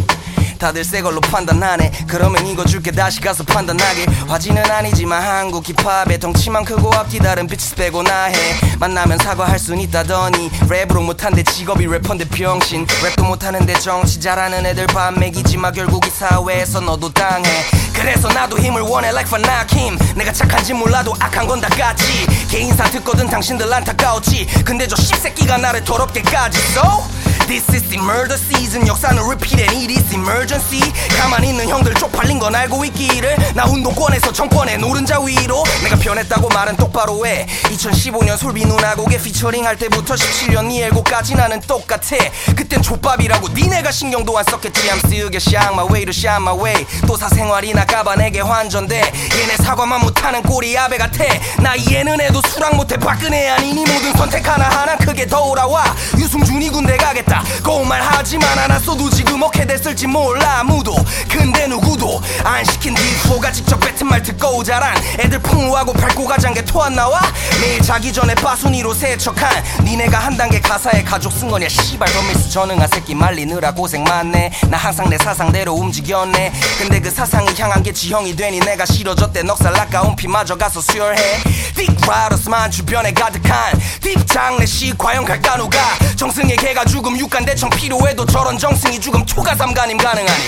[0.57, 1.91] 다들 새 걸로 판단하네.
[2.07, 4.05] 그러면 이거 줄게 다시 가서 판단하게.
[4.27, 8.33] 화지는 아니지만 한국 힙합의 덩치만 크고 앞뒤 다른 비치 빼고 나해.
[8.79, 12.85] 만나면 사과할 순 있다더니 랩으로 못한데 직업이 래퍼인데 병신.
[12.87, 17.49] 랩도 못하는데 정치 잘하는 애들 밥 먹이지만 결국 이 사회에서 너도 당해.
[17.93, 22.27] 그래서 나도 힘을 원해 like 파나킴 내가 착한지 몰라도 악한 건 다 같지.
[22.49, 24.45] 개인사 듣거든 당신들 안타까웠지.
[24.65, 27.03] 근데 저 씹새끼가 나를 더럽게까지 so
[27.47, 28.87] This is the murder season.
[28.87, 30.81] 역사는 repeat and it is emergency.
[31.15, 33.37] 가만히 있는 형들 쪽팔린 건 알고 있기를.
[33.53, 35.63] 나 운동권에서 정권의 노른자 위로.
[35.83, 37.45] 내가 변했다고 말은 똑바로 해.
[37.69, 42.17] 2015년 솔비 누나 곡에 피처링 할 때부터 17년 이 엘고까지 나는 똑같아.
[42.55, 44.81] 그땐 족밥이라고 니네가 신경도 안 썼겠지.
[44.89, 46.85] I'm still get shine my way to shine my way.
[47.05, 48.97] 또 사생활이나 까봐 내게 환전돼.
[48.97, 51.23] 얘네 사과만 못하는 꼬리 아베 같아.
[51.61, 52.97] 나 얘는 애도 수락 못해.
[52.97, 55.85] 박근혜 아니니 모든 선택 하나하나 크게 돌아와.
[56.17, 60.95] 유승준이 군대 가겠다 고운 말 하지만 않았어도 지금 어떻게 됐을지 몰라 아무도.
[61.29, 66.61] 근데 누구도 안 시킨 디포가 직접 뱉은 말 듣고 자란 애들 풍우하고 밟고 가장 게
[66.65, 67.21] 토 안 나와?
[67.61, 71.67] 매일 자기 전에 빠순이로 세척한 니네가 한 단계 가사에 가족 쓴 거냐?
[71.69, 74.51] 씨발 더미스 전능한 새끼 말리느라 고생 많네.
[74.69, 76.51] 나 항상 내 사상대로 움직였네.
[76.77, 79.43] 근데 그 사상이 향한 게 지형이 되니 내가 싫어졌대.
[79.43, 81.41] 넉살 아까운 피마저 가서 수혈해.
[81.75, 85.77] 딕라더스만 주변에 가득한 딥장례식 과연 갈까 누가?
[86.15, 90.43] 정승의 개가 죽음 육간 대청 필요해도 저런 정승이 죽음 초가 삼간임 가능하니.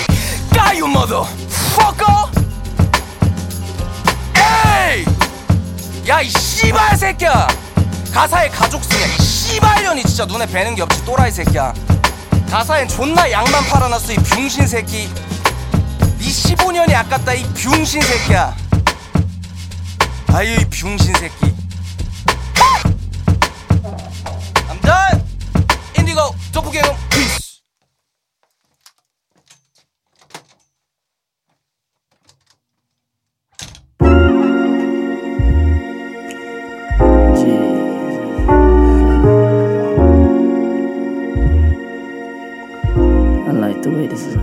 [0.54, 1.26] 까유 머더
[1.74, 2.30] 퍼커
[4.36, 5.04] 에이
[6.06, 7.48] 야이 씨발 새끼야!
[8.14, 11.74] 가사에 가족 쓰냐 이 씨발년이 진짜 눈에 뵈는 게 없지 또라이 새끼야.
[12.48, 15.12] 가사엔 존나 양만 팔아놨어 이 병신 새끼.
[16.18, 18.54] 네 15년이 아깝다 이 병신 새끼야.
[20.32, 21.52] 아유 이 병신 새끼.
[24.70, 25.27] I'm done
[26.08, 26.20] 인디고
[26.52, 27.60] 돋보기금 peace
[43.46, 44.38] I like the way this is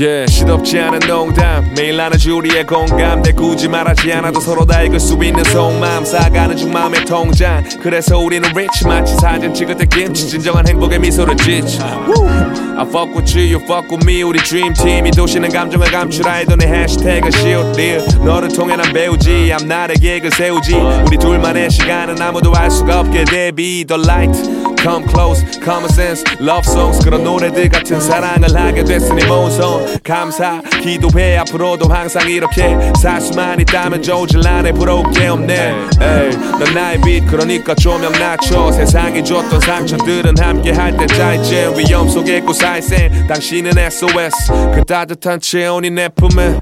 [0.00, 1.74] 예, 시덥지 않은 농담.
[1.76, 3.20] 매일 나는 우리의 공감.
[3.20, 6.06] 내 굳이 말하지 않아도 서로 다 읽을 수 있는 속마음.
[6.06, 7.62] 쌓아가는 중 마음의 통장.
[7.82, 8.86] 그래서 우리는 rich.
[8.86, 10.26] 마치 사진 찍을 때 김치.
[10.26, 11.80] 진정한 행복의 미소를 짓지!
[11.82, 14.22] I fuck with you, you fuck with me.
[14.22, 15.06] 우리 dream team.
[15.06, 19.52] 이 도시는 감정을 감추라 해도 내 해시태그 shield real 너를 통해 난 배우지.
[19.52, 20.76] A 계획을 세우지.
[21.06, 23.84] 우리 둘만의 시간은 아무도 알 수가 없게 대비.
[23.86, 27.04] The light Come close, common sense, love songs.
[27.04, 31.36] 그런 노래들 같은 사랑을 하게 됐으니 모성 감사 기도해.
[31.38, 35.74] 앞으로도 항상 이렇게 살 수만 있다면 조질 안에 부러울 게 없네.
[36.00, 37.26] 에이, 넌 나의 빛.
[37.26, 38.72] 그러니까 조명 낮춰.
[38.72, 45.90] 세상이 줬던 상처들은 함께 할 때자 이제 위험 속에 고사일생 당신은 SOS 그 따뜻한 체온이
[45.90, 46.58] 내 품에.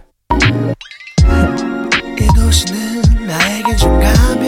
[2.21, 4.48] 이 도시는 나에게 좀 가볍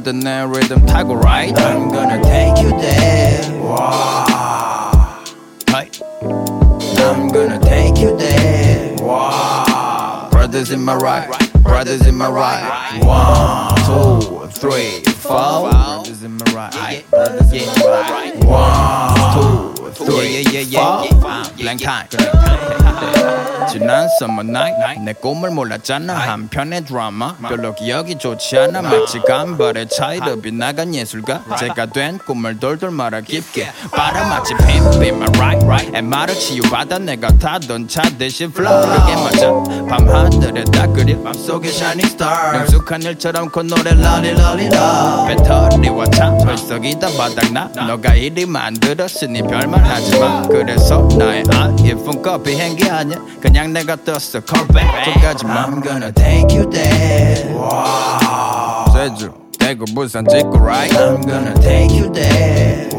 [0.00, 3.44] 가든 내 리듬 타고 right I'm gonna take you there.
[5.68, 5.90] Hey.
[7.04, 8.96] I'm gonna take you there.
[10.30, 11.28] Brothers in my right,
[11.62, 13.04] brothers in my right.
[13.04, 15.68] One, two, three, four.
[15.68, 18.44] Brothers in my right, brothers in my right.
[18.46, 21.43] One, two, three, yeah, yeah, yeah, four.
[21.57, 22.07] Blank time.
[23.69, 24.99] 지난 summer night.
[25.05, 26.13] 내 꿈을 몰랐잖아.
[26.13, 27.35] 한편의 드라마.
[27.37, 28.81] 별로 기억이 좋지 않아.
[28.81, 31.43] 마치 간발의 차이로 빗나간 예술가.
[31.57, 33.71] 제가 된 꿈을 돌돌 말아 깊게.
[33.91, 35.65] 빨아 마치 pimp in my right?
[35.65, 35.91] Right.
[35.95, 39.51] 엠마를 치유받아 내가 타던 차 대신 flow 그게 맞아.
[39.87, 42.57] 밤하늘에 딱 그려 맘속에 shining star.
[42.57, 46.31] 능숙한 일처럼 콧노래 랄리랄리라 배터리와 차.
[46.37, 47.69] 벌썩이다 바닥나.
[47.87, 54.40] 너가 이리 만들었으니 별말 하지마 그래서 나의 아 예쁜 커피 행기 아니야 그냥 내가 떴어
[54.46, 57.54] call back 끝까지만 I'm gonna take you there.
[58.92, 62.90] 제주 대구 부산 찍고 right I'm gonna take you there.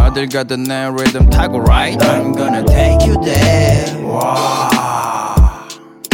[0.00, 4.02] 어딜 가든 내 리듬 타고 right I'm gonna take you there.
[4.02, 4.68] Wow.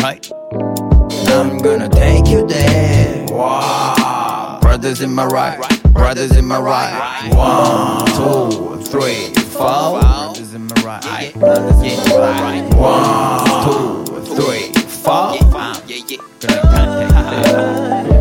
[0.02, 0.28] Right.
[1.28, 3.26] I'm gonna take you there.
[3.30, 4.17] Wow.
[4.79, 7.29] Brothers in my right, brothers in my right.
[7.35, 9.99] One, two, three, four.
[9.99, 12.73] Brothers in my right, brothers in my right.
[12.75, 15.37] One, two, three, four.
[16.39, 18.18] Gonna contact them.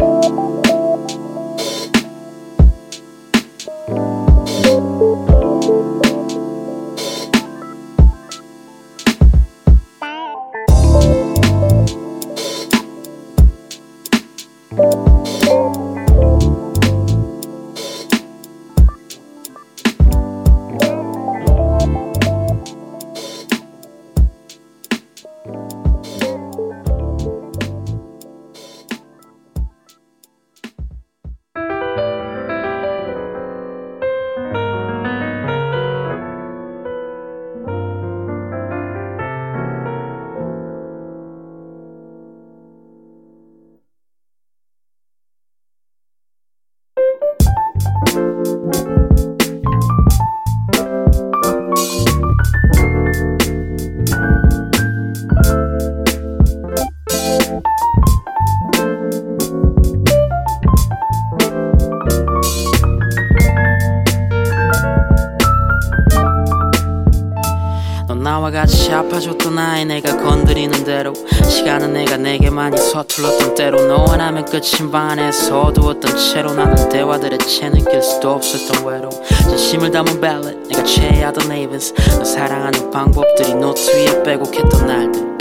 [68.89, 71.12] 같이 아파줬던 아이 내가 건드리는 대로
[71.45, 77.68] 시간은 내가 내게 많이 서툴렀던 때로 너와 나면 끝인 반에서 어두웠던 채로 나는 대화들에 채
[77.68, 79.11] 느낄 수도 없었던 외로
[79.49, 85.36] 진심을 담은 ballad 내가 최애하던 neighbors 너 사랑하는 방법들이 노트 위에 빼곡했던 날들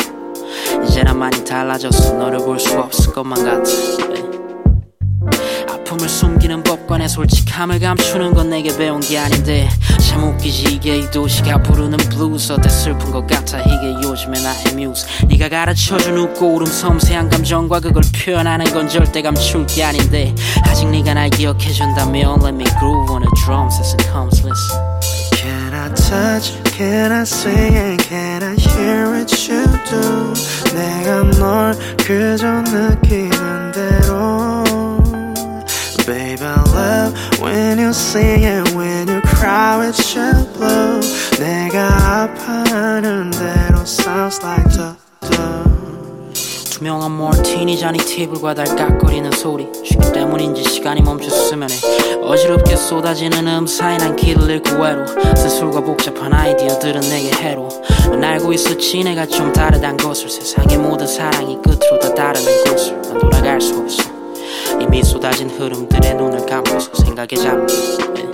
[0.85, 3.69] 이제 난 많이 달라졌어 너를 볼 수 없을 것만 같아
[4.11, 4.16] yeah.
[5.97, 9.67] 아픔을 숨기는 법관의 솔직함을 감추는 건 내게 배운 게 아닌데
[9.99, 15.05] 참 웃기지 이게 이 도시가 부르는 블루스 어때 슬픈 것 같아 이게 요즘의 나의 뮤즈
[15.27, 20.33] 네가 가르쳐준 웃고 울음 섬세한 감정과 그걸 표현하는 건 절대 감출 게 아닌데
[20.63, 24.97] 아직 네가 날 기억해준다면 Let me groove on the drums as it comes listen
[25.33, 26.53] Can I touch?
[26.77, 27.75] Can I sing?
[27.75, 30.33] And can I hear what you do?
[30.73, 34.36] 내가 널 그저 느끼는 대로
[36.07, 36.41] Baby,
[36.73, 37.13] love.
[37.41, 41.01] When you sing and when you cry with your blue
[41.37, 44.95] 내가 아파하는 대로 Sounds like the,
[46.71, 49.67] 투명한 몰티니 잔이 팁을 과달깍거리는 소리.
[49.83, 51.75] 쉬기 때문인지 시간이 멈췄으면 해.
[52.21, 55.05] 어지럽게 쏟아지는 음사에 난 길을 잃고 외로
[55.35, 57.67] 쓴술과 복잡한 아이디어들은 내게 해로.
[58.05, 60.29] 넌 알고 있었지 내가 좀 다르단 것을.
[60.29, 63.01] 세상의 모든 사랑이 끝으로 다 다르는 곳을.
[63.01, 64.16] 난 돌아갈 수 없어
[64.81, 67.73] 이미 쏟아진 흐름들의 눈을 감고서 생각에 잠겨
[68.17, 68.27] 예.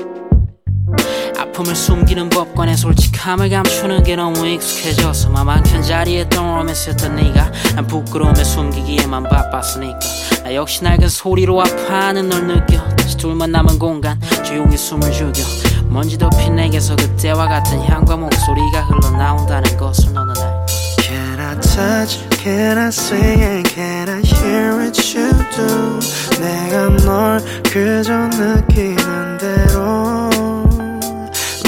[1.39, 8.43] 아픔을 숨기는 법관의 솔직함을 감추는 게 너무 익숙해져서 맘 한켠 자리에 떠오르면서였던 네가 난 부끄러움에
[8.43, 9.99] 숨기기에만 바빴으니까.
[10.43, 12.83] 나 역시 낡은 소리로 아파하는 널 느껴.
[12.95, 15.43] 다시 둘만 남은 공간 조용히 숨을 죽여.
[15.89, 20.52] 먼지 덮인 내게서 그때와 같은 향과 목소리가 흘러나온다는 것을 너는 I
[21.62, 22.28] touch?
[22.30, 23.40] Can I sing?
[23.40, 26.00] And can I hear what you do?
[26.40, 30.28] 내가 널 그저 느끼는 대로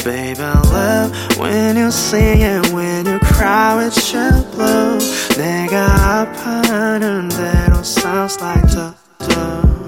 [0.02, 4.98] Baby, I love when you sing and when you cry with your blue
[5.36, 9.83] 내가 아파하는 대로 Sounds like the, the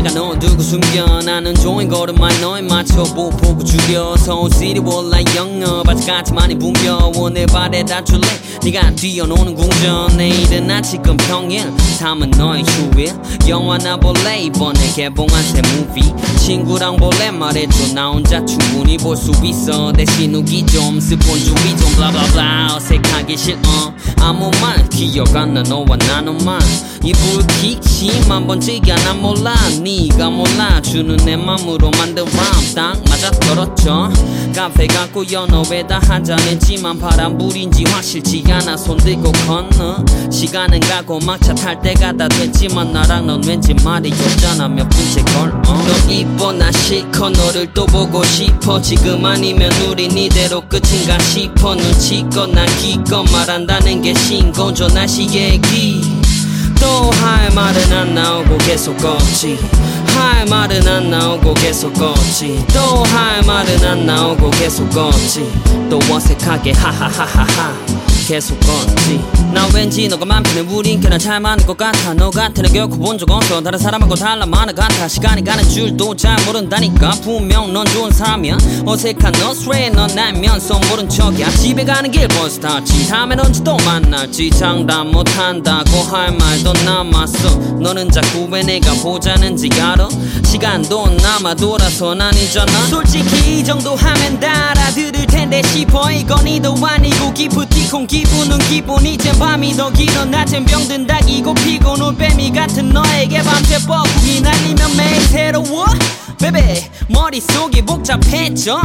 [0.00, 1.20] 가로등에다가 넌 두고 숨겨.
[1.20, 3.50] 나는 좋은 걸음만 너에 맞춰 보고
[4.16, 8.20] 서울 시리 원라 영어 바지같이 많이 붕겨 오늘 발에 다줄래?
[8.62, 10.16] 네가 뛰어노는 궁전.
[10.16, 11.72] 내일은 아직은 평일.
[11.98, 13.12] 삶은 너의 휴일.
[13.48, 14.38] 영화나 볼래?
[14.42, 16.02] 이번에 개봉한 새 무비
[16.38, 17.30] 친구랑 볼래?
[17.30, 17.94] 말해줘.
[17.94, 19.92] 나 혼자 충분히 볼 수 있어.
[19.92, 23.58] 대신 우기 좀 스폰 준비 좀 블라블라 어색하게 하기 싫어.
[24.20, 25.62] 아무 말 기억 안 나.
[25.62, 26.60] 너와 나눈만
[27.02, 29.54] 이 불키심 번지게 난 몰라.
[29.82, 30.80] 네가 몰라.
[30.82, 34.10] 주는 내 맘으로 만든 람딱 맞아 떨었죠
[34.54, 42.28] 카페 갖고 연어에다 한잔했지만 바람불인지 확실치 않아 손들고 건너 시간은 가고 막차 탈 때가 다
[42.28, 44.68] 됐지만 나랑 넌 왠지 말이 없잖아.
[44.68, 45.60] 몇 분째 걸어.
[45.62, 48.80] 너 이뻐 나 싫고 너를 또 보고 싶어.
[48.80, 51.74] 지금 아니면 우린 이대로 끝인가 싶어.
[51.74, 56.00] 눈치껏 나 기껏 말한다는 게 신고죠 날씨 얘기.
[56.80, 59.58] 또 할 말은 안 나오고 계속 걷지
[60.20, 62.64] 할 말은 안 나오고 계속 걷지.
[62.74, 65.50] 또 할 말은 안 나오고 계속 걷지.
[65.88, 69.20] 또 어색하게 하하하하하 계속 걷지.
[69.52, 70.60] 나 왠지 너가 맘 편해.
[70.60, 72.14] 우린 꽤나 잘 맞는 것 같아.
[72.14, 72.30] 너애
[72.72, 73.60] 결코 본 적 없어.
[73.60, 74.46] 다른 사람하고 달라.
[74.46, 75.08] 것 같아.
[75.08, 77.10] 시간이 가는 줄도 잘 모른다니까.
[77.22, 78.56] 분명 넌 좋은 사람이야.
[78.86, 81.50] 어색한 너 스트레이 넌 날면서 모른 척이야.
[81.50, 84.50] 집에 가는 길 벌써 탔지 다음엔 언제 또 만날지.
[84.50, 87.56] 장담 못한다고 할 말도 남았어.
[87.80, 90.08] 너는 자꾸 왜 내가 보자는지 알아?
[90.44, 92.72] 시간도 남아 돌아서 아니잖아.
[92.86, 96.10] 솔직히 이 정도 하면 다 알아들을 텐데 싶어.
[96.12, 99.04] 이건 이도 아니고 기프티콘 기 분은 기분.
[99.06, 100.24] 이젠 밤이 더 길어.
[100.24, 105.86] 낮엔 병든 닭이고 피곤 올빼미 같은 너에게 밤새 뻐꾸기 날리면 매일 새로워.
[106.38, 108.80] baby 머릿속이 복잡해져.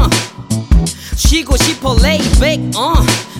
[1.15, 2.93] 쉬고 싶어 lay back 어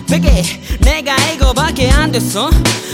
[0.08, 0.42] 베개
[0.80, 2.50] 내가 이거밖에 안 됐어.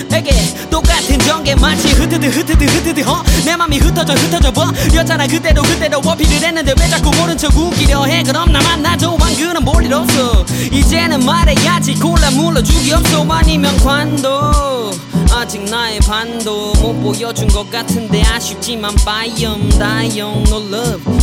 [0.08, 0.30] 베개
[0.70, 6.74] 똑같은 전개 마치 흩어드 흩어드 흩어드 어내 맘이 흩어져 흩어져 버렸잖아 그때도 그때도 어필을 했는데
[6.78, 8.22] 왜 자꾸 모른 척 웃기려 해?
[8.22, 10.44] 그럼 나만 나도 왕그는 볼일 없어.
[10.72, 13.26] 이제는 말해야지 골라 물러주기 없어.
[13.28, 14.92] 아니면 관도
[15.32, 20.60] 아직 나의 반도 못 보여준 것 같은데 아쉽지만 빠염 다용 no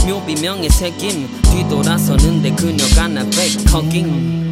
[0.06, 4.49] 묘비명의 새김 뒤돌아서는데 그녀가 나 백허깅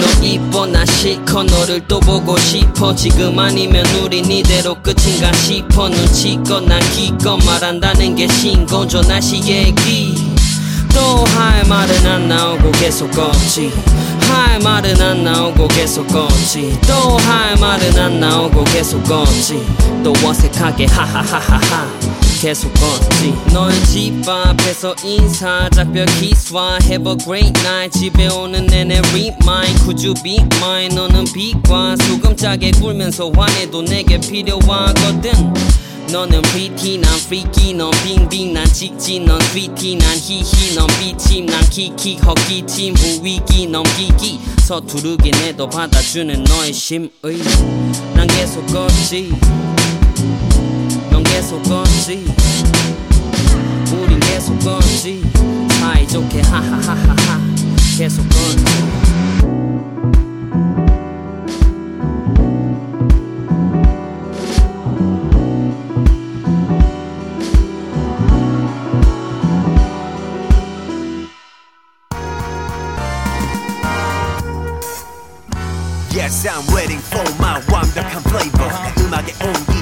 [0.00, 2.94] 너 이뻐 나 싫고 너를 또 보고 싶어.
[2.94, 5.88] 지금 아니면 우린 이대로 끝인가 싶어.
[5.88, 10.14] 눈치껏 나 기껏 말한다는 게 신고죠 날씨 얘기
[10.92, 13.70] 또 할 말은 안 나오고 계속 걷지.
[14.28, 16.78] 할 말은 안 나오고 계속 걷지.
[16.86, 19.62] 또 할 말은 안 나오고 계속 걷지.
[20.02, 21.86] 또 어색하게 하하하하하
[22.40, 23.34] 계속 걷지.
[23.52, 27.98] 너의 집 앞에서 인사 작별 키스와 Have a great night.
[27.98, 30.94] 집에 오는 내내 remind you be mine?
[30.94, 35.54] 너는 빛과 소금짜게 굴면서 화내도 내게 필요하거든.
[36.12, 41.68] 너는 pretty 난 freaky 넌 빙빙 난 찍지 넌 sweetie 난 히히 넌 비침 난
[41.68, 44.40] 키키 헛기침 부위기 넘기기.
[44.62, 47.10] 서투르긴 해도 받아주는 너의 심의.
[48.14, 49.32] 난 계속 걷지.
[49.40, 49.95] 넌
[51.36, 52.24] 계속 걷지
[53.92, 55.22] 우린 계속 걷지
[55.78, 57.40] 사이좋게 하하하하하
[57.98, 58.64] 계속 걷지
[76.12, 78.72] Yes, I'm waiting for my 완벽한 flavor.
[78.96, 79.75] 내 음악에 온기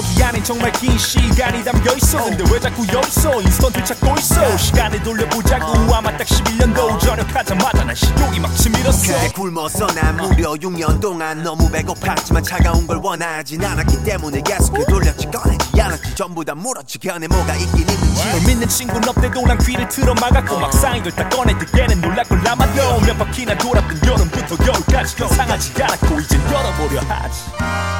[0.00, 2.24] 여기 안에 정말 긴 시간이 담겨있어.
[2.24, 4.56] 근데 왜 자꾸 여기서 인스턴트 찾고 있어?
[4.56, 5.94] 시간을 돌려보자고.
[5.94, 9.14] 아마 딱 11년도 전역하자마자 난 식욕이 막 치밀었어.
[9.14, 15.26] 오케이 굶어서 난 무려 6년 동안 너무 배고팠지만 차가운 걸 원하진 않았기 때문에 계속해 돌렸지.
[15.30, 16.14] 꺼내지 않았지.
[16.14, 18.24] 전부 다 물었지 견에 뭐가 있긴 있는지.
[18.30, 23.00] 널 믿는 친구는 없대도 난 귀를 틀어 막았고 막상 이걸 딱 꺼낼 때에는 놀랄걸 남아도
[23.00, 27.99] 몇 바퀴나 돌았던 여름부터 겨울까지 상하지 않았고 이젠 열어보려 하지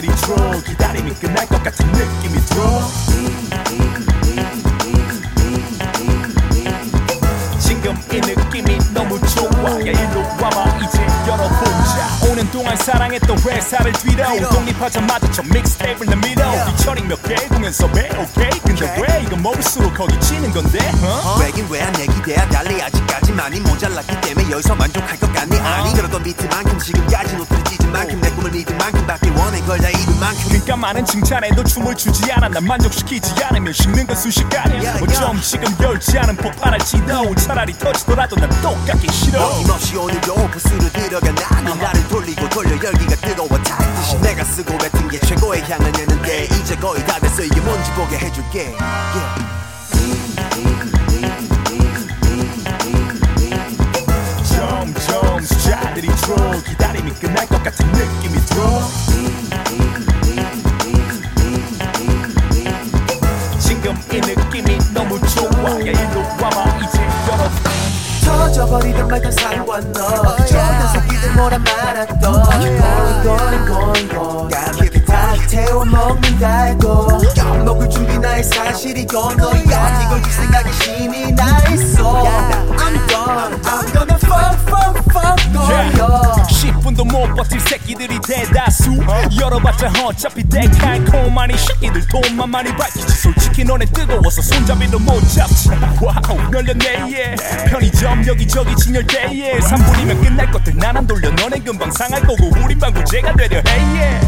[0.00, 0.60] 숫자들이 줄어.
[0.62, 2.80] 기다림이 끝날 것 같은 느낌이 들어
[9.62, 10.78] 너무 좋아 야 일로 와봐.
[10.84, 12.30] 이제 열어보자.
[12.30, 18.96] 오는 동안 사랑했던 회사를 뒤로 독립하자마자 저 믹스테이프를 내밀어 피처링 몇개 공연 섭외 오케이 근데
[19.00, 20.78] 왜 이거 먹을수록 거기 치는 건데?
[21.02, 21.38] 어?
[21.40, 25.58] 왜긴 왜안 내 기대야 달리 아직까지 많이 모자랐기 때문에 여기서 만족할 것 같니?
[25.58, 30.20] 아니 그러던 비트만큼 지금까지 노트를 찢은 만큼 내 꿈을 믿은 만큼 밖에 원해 걸다 잃은
[30.20, 30.44] 만큼.
[30.48, 32.48] 그러니까 많은 칭찬에도 춤을 추지 않아.
[32.48, 34.96] 난 만족시키지 않으면 식는 건 순식간이야.
[35.02, 37.34] 어쩜 지금 열지 않은 폭발할지도.
[37.34, 43.48] 차라리 터지더라도 난 똑같기 싫어 어김없이 오는 오프스를 들어간 나는 나를 돌리고 돌려 열기가 뜨거워
[43.62, 47.42] 타듯이 내가 쓰고 뱉은 게 최고의 향을 내는데 이제 거의 다 됐어.
[47.42, 48.76] 이게 뭔지 보게 해줄게.
[54.44, 56.34] 점점 숫자들이 줘.
[56.66, 58.80] 기다림이 끝날 것 같은 느낌이 들어
[63.58, 65.70] 지금 이 느낌이 너무 좋아.
[65.72, 66.78] 야 일로 와봐.
[66.86, 67.79] 이제 열어
[68.66, 69.92] 버리든 말든 상관없
[70.46, 72.78] 저 녀석이들 뭐라 말았던 going
[73.22, 80.22] going going going 까맣게 다 태워 먹는다 해도 엿먹을 준비 나의 사실이 건 너야 이걸
[80.22, 82.22] 줄 생각에 힘이 나 있어
[82.76, 86.29] I'm done I'm gonna fuck fuck fuck 너야
[86.80, 88.96] 10분도 못 버틸 새끼들이 대다수.
[89.38, 93.08] 열어봤자 어차피 데칼코마니 새끼들 돈만 많이 밝히지.
[93.08, 95.68] 솔직히 너네 뜨거워서 손잡이도 못 잡지.
[96.00, 97.36] 와우 열렸네 예.
[97.68, 101.30] 편의점 여기저기 진열대에 3분이면 끝날 것들 난안 돌려.
[101.30, 104.20] 너네 금방 상할 거고 우린 방부제가 되려 해 예.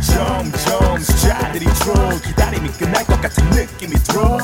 [0.00, 4.38] 점점 숫자들이 줄어 기다림이 끝날 것 같은 느낌이 들어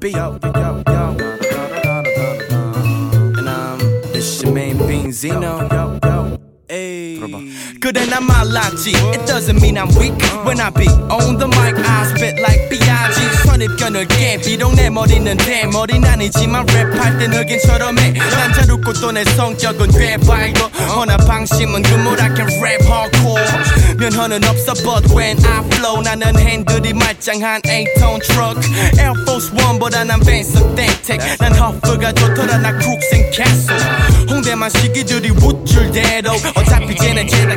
[0.00, 0.40] twice on the beat.
[0.40, 1.16] Yo, yo, yo.
[3.38, 3.78] And um,
[4.14, 5.69] it's your main bean Zeno.
[7.92, 10.14] 그래 난 말랐지 It doesn't mean I'm weak.
[10.46, 15.36] When I be on the mic I spit like B.I.G 선입견을 깨 비록 내 머리는
[15.36, 22.30] 대머리는 아니지만 랩할 땐 흑인처럼 해난 자루고 또내 성격은 꽤 밝고 허나 방심은 그물 I
[22.36, 23.42] can rap hardcore.
[23.98, 28.70] 면허는 없어 but when I flow 나는 핸들이 말짱한 8톤 truck.
[29.00, 33.74] Air Force One보다 난 벤석 땡텍 난 허프가 좋더라 나 쿡생 캐슬
[34.30, 36.30] 홍대만 시기들이 우쭐대로.
[36.54, 37.56] 어차피 쟤네 제가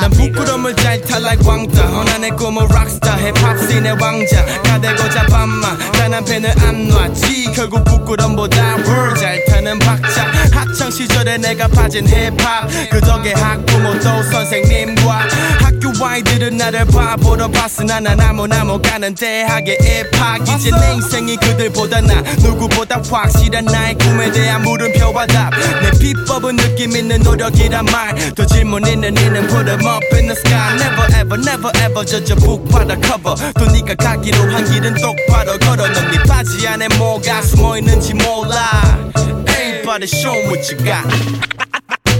[0.00, 4.44] 난 부끄러움을 잘탈 like 왕따 허나 내 꿈은 락스타 힙합 씬의 왕자.
[4.62, 7.52] 가대고자 밤마 단한 펜을 안 놨지.
[7.54, 10.30] 결국 부끄럼보다 월잘 타는 박자.
[10.52, 15.26] 학창 시절에 내가 빠진 힙합 그 덕에 학부모도 선생님과
[15.60, 22.00] 학교 아이들은 나를 바보로 봤으나 난 아무나 못 가는 대학에 입학 이제 내 인생이 그들보다
[22.00, 29.15] 나 누구보다 확실한 나의 꿈에 대한 물음표와 답내 비법은 느낌 있는 노력이란 말더 질문 있는
[29.15, 32.83] 이는 put 'em up in the sky never ever never ever judge a book by
[32.83, 39.11] the cover 또 네가 가기로 한 길은 똑바로 걸어 넌네 바지 안에 뭐가 숨어있는지 몰라
[39.47, 41.05] Everybody show me what you got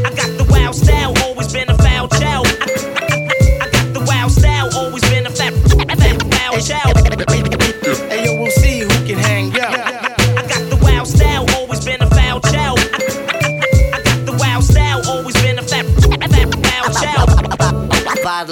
[0.06, 2.46] I got the wild style, always been a foul child.
[2.62, 5.54] I, I, I got the wild style, always been a fat,
[5.98, 6.93] fat, foul child.
[8.12, 8.88] Hey, yo, we'll see who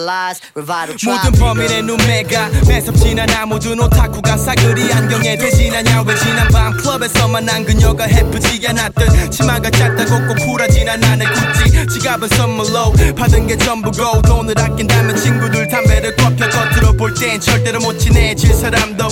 [0.08, 1.20] Revitalize, revital tribe.
[1.22, 7.64] 모든 범인의 눈매가 매섭진 않아 모든 오타쿠가 사그리 안경에 대신하냐 왜 지난 밤 클럽에서만 난
[7.64, 14.22] 그녀가 해프지 않았던 치마가 짧다고 꼭 쿨하진 않아 내 구찌 지갑은 선물로 받은 게 전부고
[14.22, 19.08] 돈을 아낀다면 친구들 담배를 꺾여 겉으로 볼 땐 절대로 못 친해질 사람도.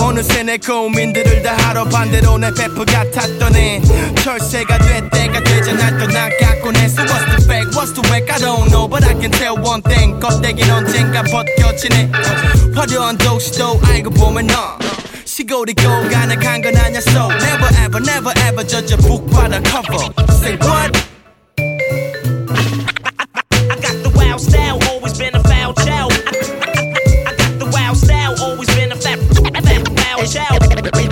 [0.00, 3.80] 어느새 내 고민들을 다 하러 반대로 내 베프 같았던 애
[4.22, 7.74] 철새가 될 때가 되잖아 또 나갔고 내 So what's the fact?
[7.76, 12.11] What's the whack I don't know but I can tell one thing 껍데기는 언젠가 벗겨지네
[12.75, 14.77] 화려한 도시도 알고 보면 너
[15.25, 19.97] 시골이고 가능한 건 아냐 so never ever never ever judge a book by the cover
[20.33, 20.91] say what
[23.69, 26.11] I got the wild style, always been a foul child.
[26.13, 26.31] I,
[26.65, 31.10] I, I got the wild style, always been a fat, fat, foul child.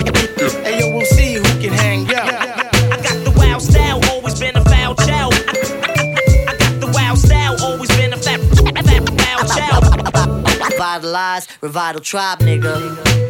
[11.11, 13.20] Revitalize, revital tribe, nigga.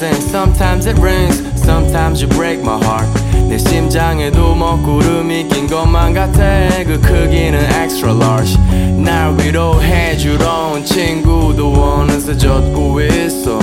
[0.00, 1.42] And sometimes it rains.
[1.60, 3.08] Sometimes you break my heart.
[3.48, 6.68] 내 심장에도 먹구름이 낀 것만 같아.
[6.84, 8.56] 그 크기는 extra large.
[8.96, 13.58] 날 위로해주러 온 친구도 어느새 젖고 있어.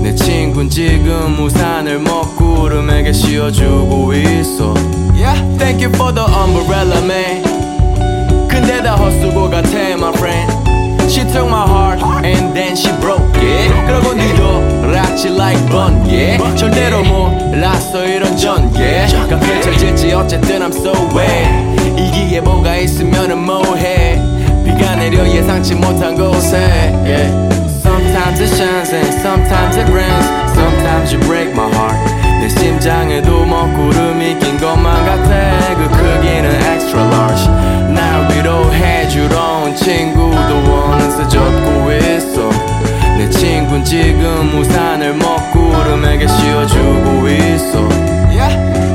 [0.00, 4.74] 내 친구는 지금 우산을 먹구름에게 씌워주고 있어.
[5.16, 7.33] Yeah, thank you for the umbrella, man.
[19.28, 22.00] 가 펼쳐질지 어쨌든 I'm so wet.
[22.00, 24.20] 이기에 뭐가 있으면은 뭐해.
[24.64, 26.58] 비가 내려 예상치 못한 곳에.
[27.04, 27.30] Yeah.
[27.80, 30.26] Sometimes it shines and sometimes it rains.
[30.52, 31.96] Sometimes you break my heart.
[32.40, 35.74] 내 심장에도 먹구름이 낀 것만 같아.
[35.74, 37.46] 그 크기는 extra large.
[37.94, 40.54] 날 위로해주러 온 친구도
[40.92, 42.50] 어느새 젖고 있어.
[43.16, 48.14] 내 친구는 지금 우산을 먹구름에게 씌워주고 있어.
[48.36, 48.93] Uh,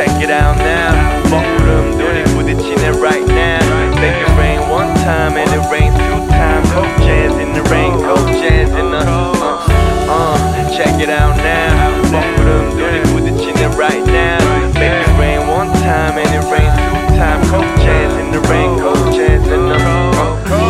[0.00, 0.92] check it out now.
[1.30, 3.60] 먹구름 눈이 부딪히네 right now.
[3.96, 6.68] Make it rain one time and it rains two times.
[6.72, 9.02] Cold jazz in the rain, cold jazz in the.
[9.02, 9.66] Uh,
[10.08, 10.36] uh,
[10.76, 11.90] check it out now.
[12.12, 14.38] 먹구름 눈이 부딪히네 right now.
[14.76, 17.50] Make it rain one time and it rains two times.
[17.50, 19.76] Cold jazz in the rain, cold jazz in the.
[19.76, 20.66] Uh,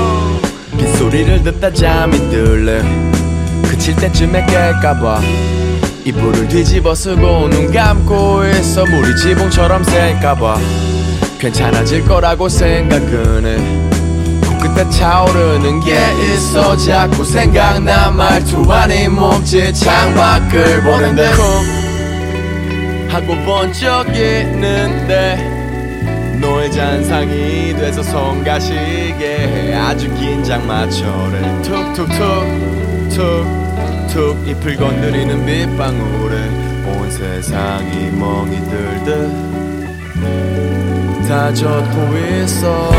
[0.79, 2.83] 빗소리를 듣다 잠이 들래
[3.69, 5.21] 그칠 때쯤에 깰까봐
[6.06, 10.58] 이불을 뒤집어 쓰고 눈 감고 있어 물이 지붕처럼 셀까봐
[11.40, 13.58] 괜찮아질 거라고 생각은 해.
[14.48, 15.96] 코끝에 차오르는 게
[16.34, 18.12] 있어 자꾸 생각나.
[18.12, 21.32] 말투 아니 몸짓 창밖을 보는데.
[21.32, 25.50] 쿵 하고 본 적 있는데
[26.40, 29.74] 너의 잔상이 돼서 손 가시게 해.
[29.76, 33.61] 아주 긴장 맞춰를 툭툭툭
[34.12, 36.50] 툭툭 잎을 건드리는 빗방울에
[36.86, 39.32] 온 세상이 멍이 들듯
[41.30, 42.92] 다 젖고 있어.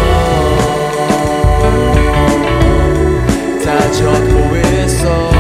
[3.63, 5.31] 다 젖고 있어.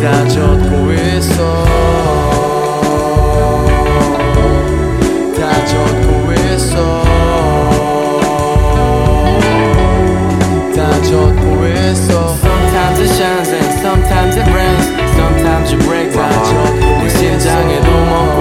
[0.00, 1.66] 다 젖고 있어.
[10.76, 11.75] 다 있어
[17.08, 18.35] 심장에도 먹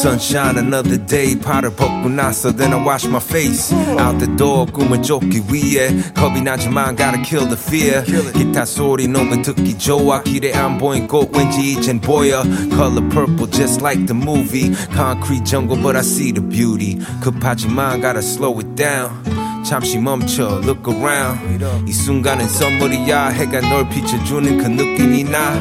[0.00, 1.38] sunshine, another day.
[1.38, 3.74] 팔을 벗고 나서 then I wash my face.
[3.98, 8.04] Out the door, 꿈을 쫓기 위해 겁이 나지만 gotta kill the fear.
[8.32, 10.22] 기타 소리 너무 듣기 좋아.
[10.22, 12.42] 길에 안 보인 꽃 왠지 이젠 보여.
[12.70, 14.74] Color purple just like the movie.
[14.94, 16.98] Concrete jungle, but I see the beauty.
[17.20, 19.39] 급하지만 gotta slow it down.
[19.63, 21.63] 잠시 멈춰 look around.
[21.87, 25.53] 이 순간은 선물이야 해가 널 비춰주는 그 느낌이 나.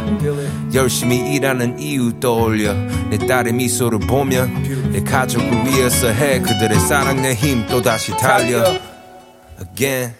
[0.75, 2.73] 열심히 일하는 이유 떠올려
[3.11, 6.41] 내 딸의 미소를 보면 내 가족을 위해서 해.
[6.41, 8.65] 그들의 사랑 내 힘 또다시 달려.
[9.61, 10.15] Again.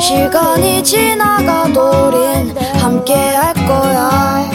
[0.00, 4.50] 시간이 지나가도 우린 함께 할 거야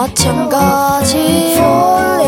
[0.00, 2.19] 마찬가지 Falling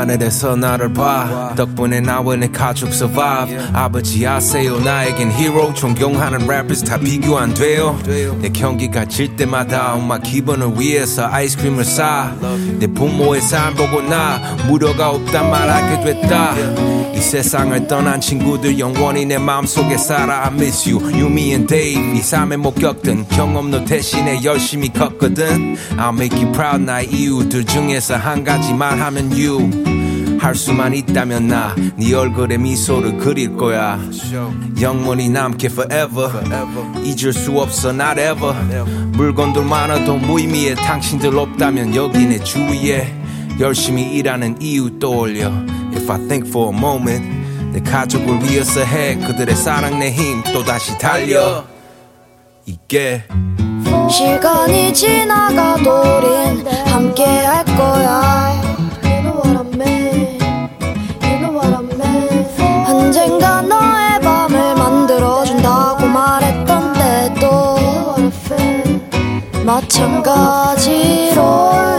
[0.00, 1.52] 하늘에서 나를 봐.
[1.56, 3.58] 덕분에 나와 내 가족 survive.
[3.74, 5.74] 아버지 아세요 나에겐 hero.
[5.74, 7.98] 존경하는 rappers 다 비교 안 돼요.
[8.40, 15.50] 내 경기가 질 때마다 엄마 기분을 위해서 아이스크림을 싸내 부모의 삶 보고 나 무료가 없단
[15.50, 16.54] 말 알게 됐다.
[17.14, 20.46] 이 세상을 떠난 친구들 영원히 내 마음속에 살아.
[20.46, 22.18] I miss you You, me and Dave.
[22.18, 25.76] 이 삶에 못 겪던 경험 너 대신에 열심히 컸거든.
[25.98, 29.89] I'll make you proud 나의 이유들 중에서 한 가지만 하면 you
[30.40, 33.98] 할 수만 있다면 나 네 얼굴에 미소를 그릴 거야.
[34.80, 36.30] 영원히 남게 forever.
[37.04, 38.54] 잊을 수 없어 not ever.
[39.12, 40.74] 물건들 많아도 무의미해.
[40.76, 43.14] 당신들 없다면 여기 내 주위에.
[43.60, 45.52] 열심히 일하는 이유 떠올려.
[45.94, 47.22] If I think for a moment
[47.72, 49.16] 내 가족을 위해서 해.
[49.16, 51.64] 그들의 사랑 내 힘 또다시 달려.
[52.64, 53.24] 이게
[54.10, 58.79] 시간이 지나가도 우린 함께 할 거야
[69.90, 71.89] 마찬가지로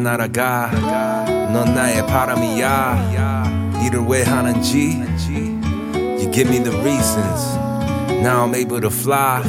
[0.00, 0.70] 날아가
[1.52, 5.02] 넌 나의 바람이야 일을 왜 하는지
[5.94, 7.56] You give me the reasons
[8.22, 9.42] Now I'm able to fly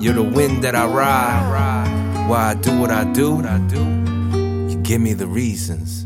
[0.00, 3.42] You're the wind that I ride Why I do what I do
[4.68, 5.97] You give me the reasons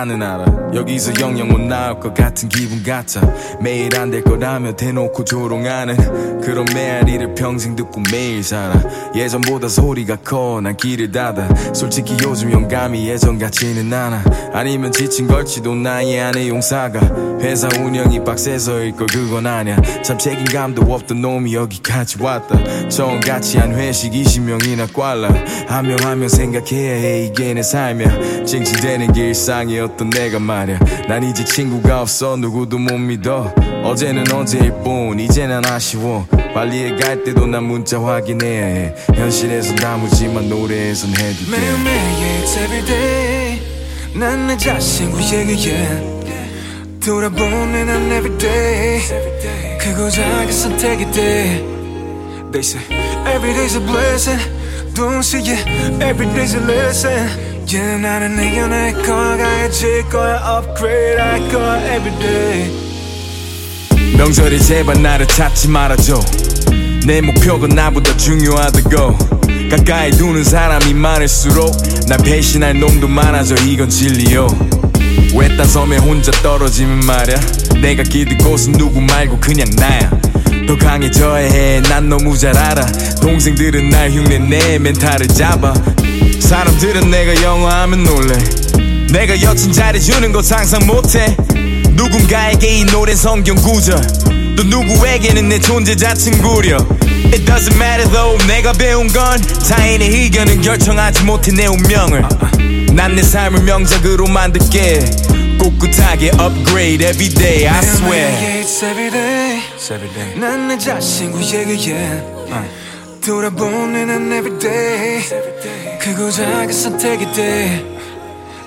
[0.00, 0.46] 나는 알아.
[0.74, 3.20] 여기서 영영 못 나올 것 같은 기분 같아.
[3.60, 8.74] 매일 안 될 거라며 대놓고 조롱하는 그런 메아리를 평생 듣고 매일 살아.
[9.14, 10.60] 예전보다 소리가 커.
[10.60, 11.48] 난 길을 닫아.
[11.72, 14.24] 솔직히 요즘 영감이 예전 같지는 않아.
[14.52, 16.98] 아니면 지친 걸지도 나의 안에 용사가.
[17.40, 19.76] 회사 운영이 빡세서 일 걸 그건 아냐.
[20.02, 22.58] 참 책임감도 없던 놈이 여기까지 왔다.
[22.88, 25.28] 처음같이 한 회식 20명이나 꽐라.
[25.68, 27.26] 한 명 한 명 생각해야 해.
[27.26, 28.44] 이게 내 삶이야.
[28.44, 30.80] 찡찡대는 게 일상이었던 내가 말야.
[31.08, 32.36] 난 이제 친구가 없어.
[32.36, 33.54] 누구도 못 믿어.
[33.84, 35.20] 어제는 어제일 뿐.
[35.20, 42.56] 이제는 아쉬워 빨리 갈 때도 난 문자 확인해야 해 현실에선 다무지만 노래에선 해줄게 매일매일 it's
[42.64, 43.60] everyday
[44.14, 45.56] 난 내 자신 구에게
[47.04, 49.00] 돌아보는 난 everyday
[49.78, 51.64] 크고 작은 선택이 돼
[52.52, 52.82] They say
[53.26, 54.40] everyday's a blessing
[54.94, 55.64] Don't see it
[56.02, 57.28] everyday's a lesson
[57.72, 62.89] yeah, 나는 이겨낼 거야 가해질 거야 upgrade 할 거야 everyday
[64.20, 66.20] 명절이 제발 나를 찾지 말아줘.
[67.06, 69.16] 내 목표가 나보다 중요하다고.
[69.70, 71.74] 가까이 두는 사람이 많을수록
[72.06, 74.46] 난 배신할 놈도 많아져 이건 진리요.
[75.34, 77.40] 외딴 섬에 혼자 떨어지면 말야.
[77.80, 80.10] 내가 기댈 곳은 누구 말고 그냥 나야.
[80.66, 82.84] 더 강해져야 해 난 너무 잘 알아.
[83.22, 85.72] 동생들은 날 흉내내 멘탈을 잡아.
[86.40, 88.36] 사람들은 내가 영어하면 놀래.
[89.12, 91.34] 내가 여친 잘해주는 거 상상 못해
[92.00, 94.00] 누군가에게 이 노래 성경 구절
[94.56, 96.78] 또 누구에게는 내 존재 자체는 구려
[97.26, 102.24] It doesn't matter though 내가 배운 건 타인의 의견은 결정하지 못해 내 운명을
[102.94, 105.00] 난 내 삶을 명작으로 만들게
[105.58, 111.76] 꿋꿋하게 upgrade everyday I swear It's everyday 난내 자신 구에게
[113.22, 115.22] 돌아보는 난 everyday
[116.00, 117.84] 크고 작은 선택이 돼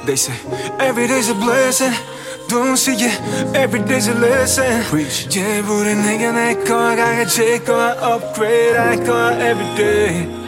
[0.06, 0.38] They say
[0.80, 2.13] everyday's a blessing
[2.50, 4.84] Don't see it everyday's a lesson
[5.30, 10.43] Yeah 우린 이겨낼 거야 강해질 거야 upgrade 할 거야 everyday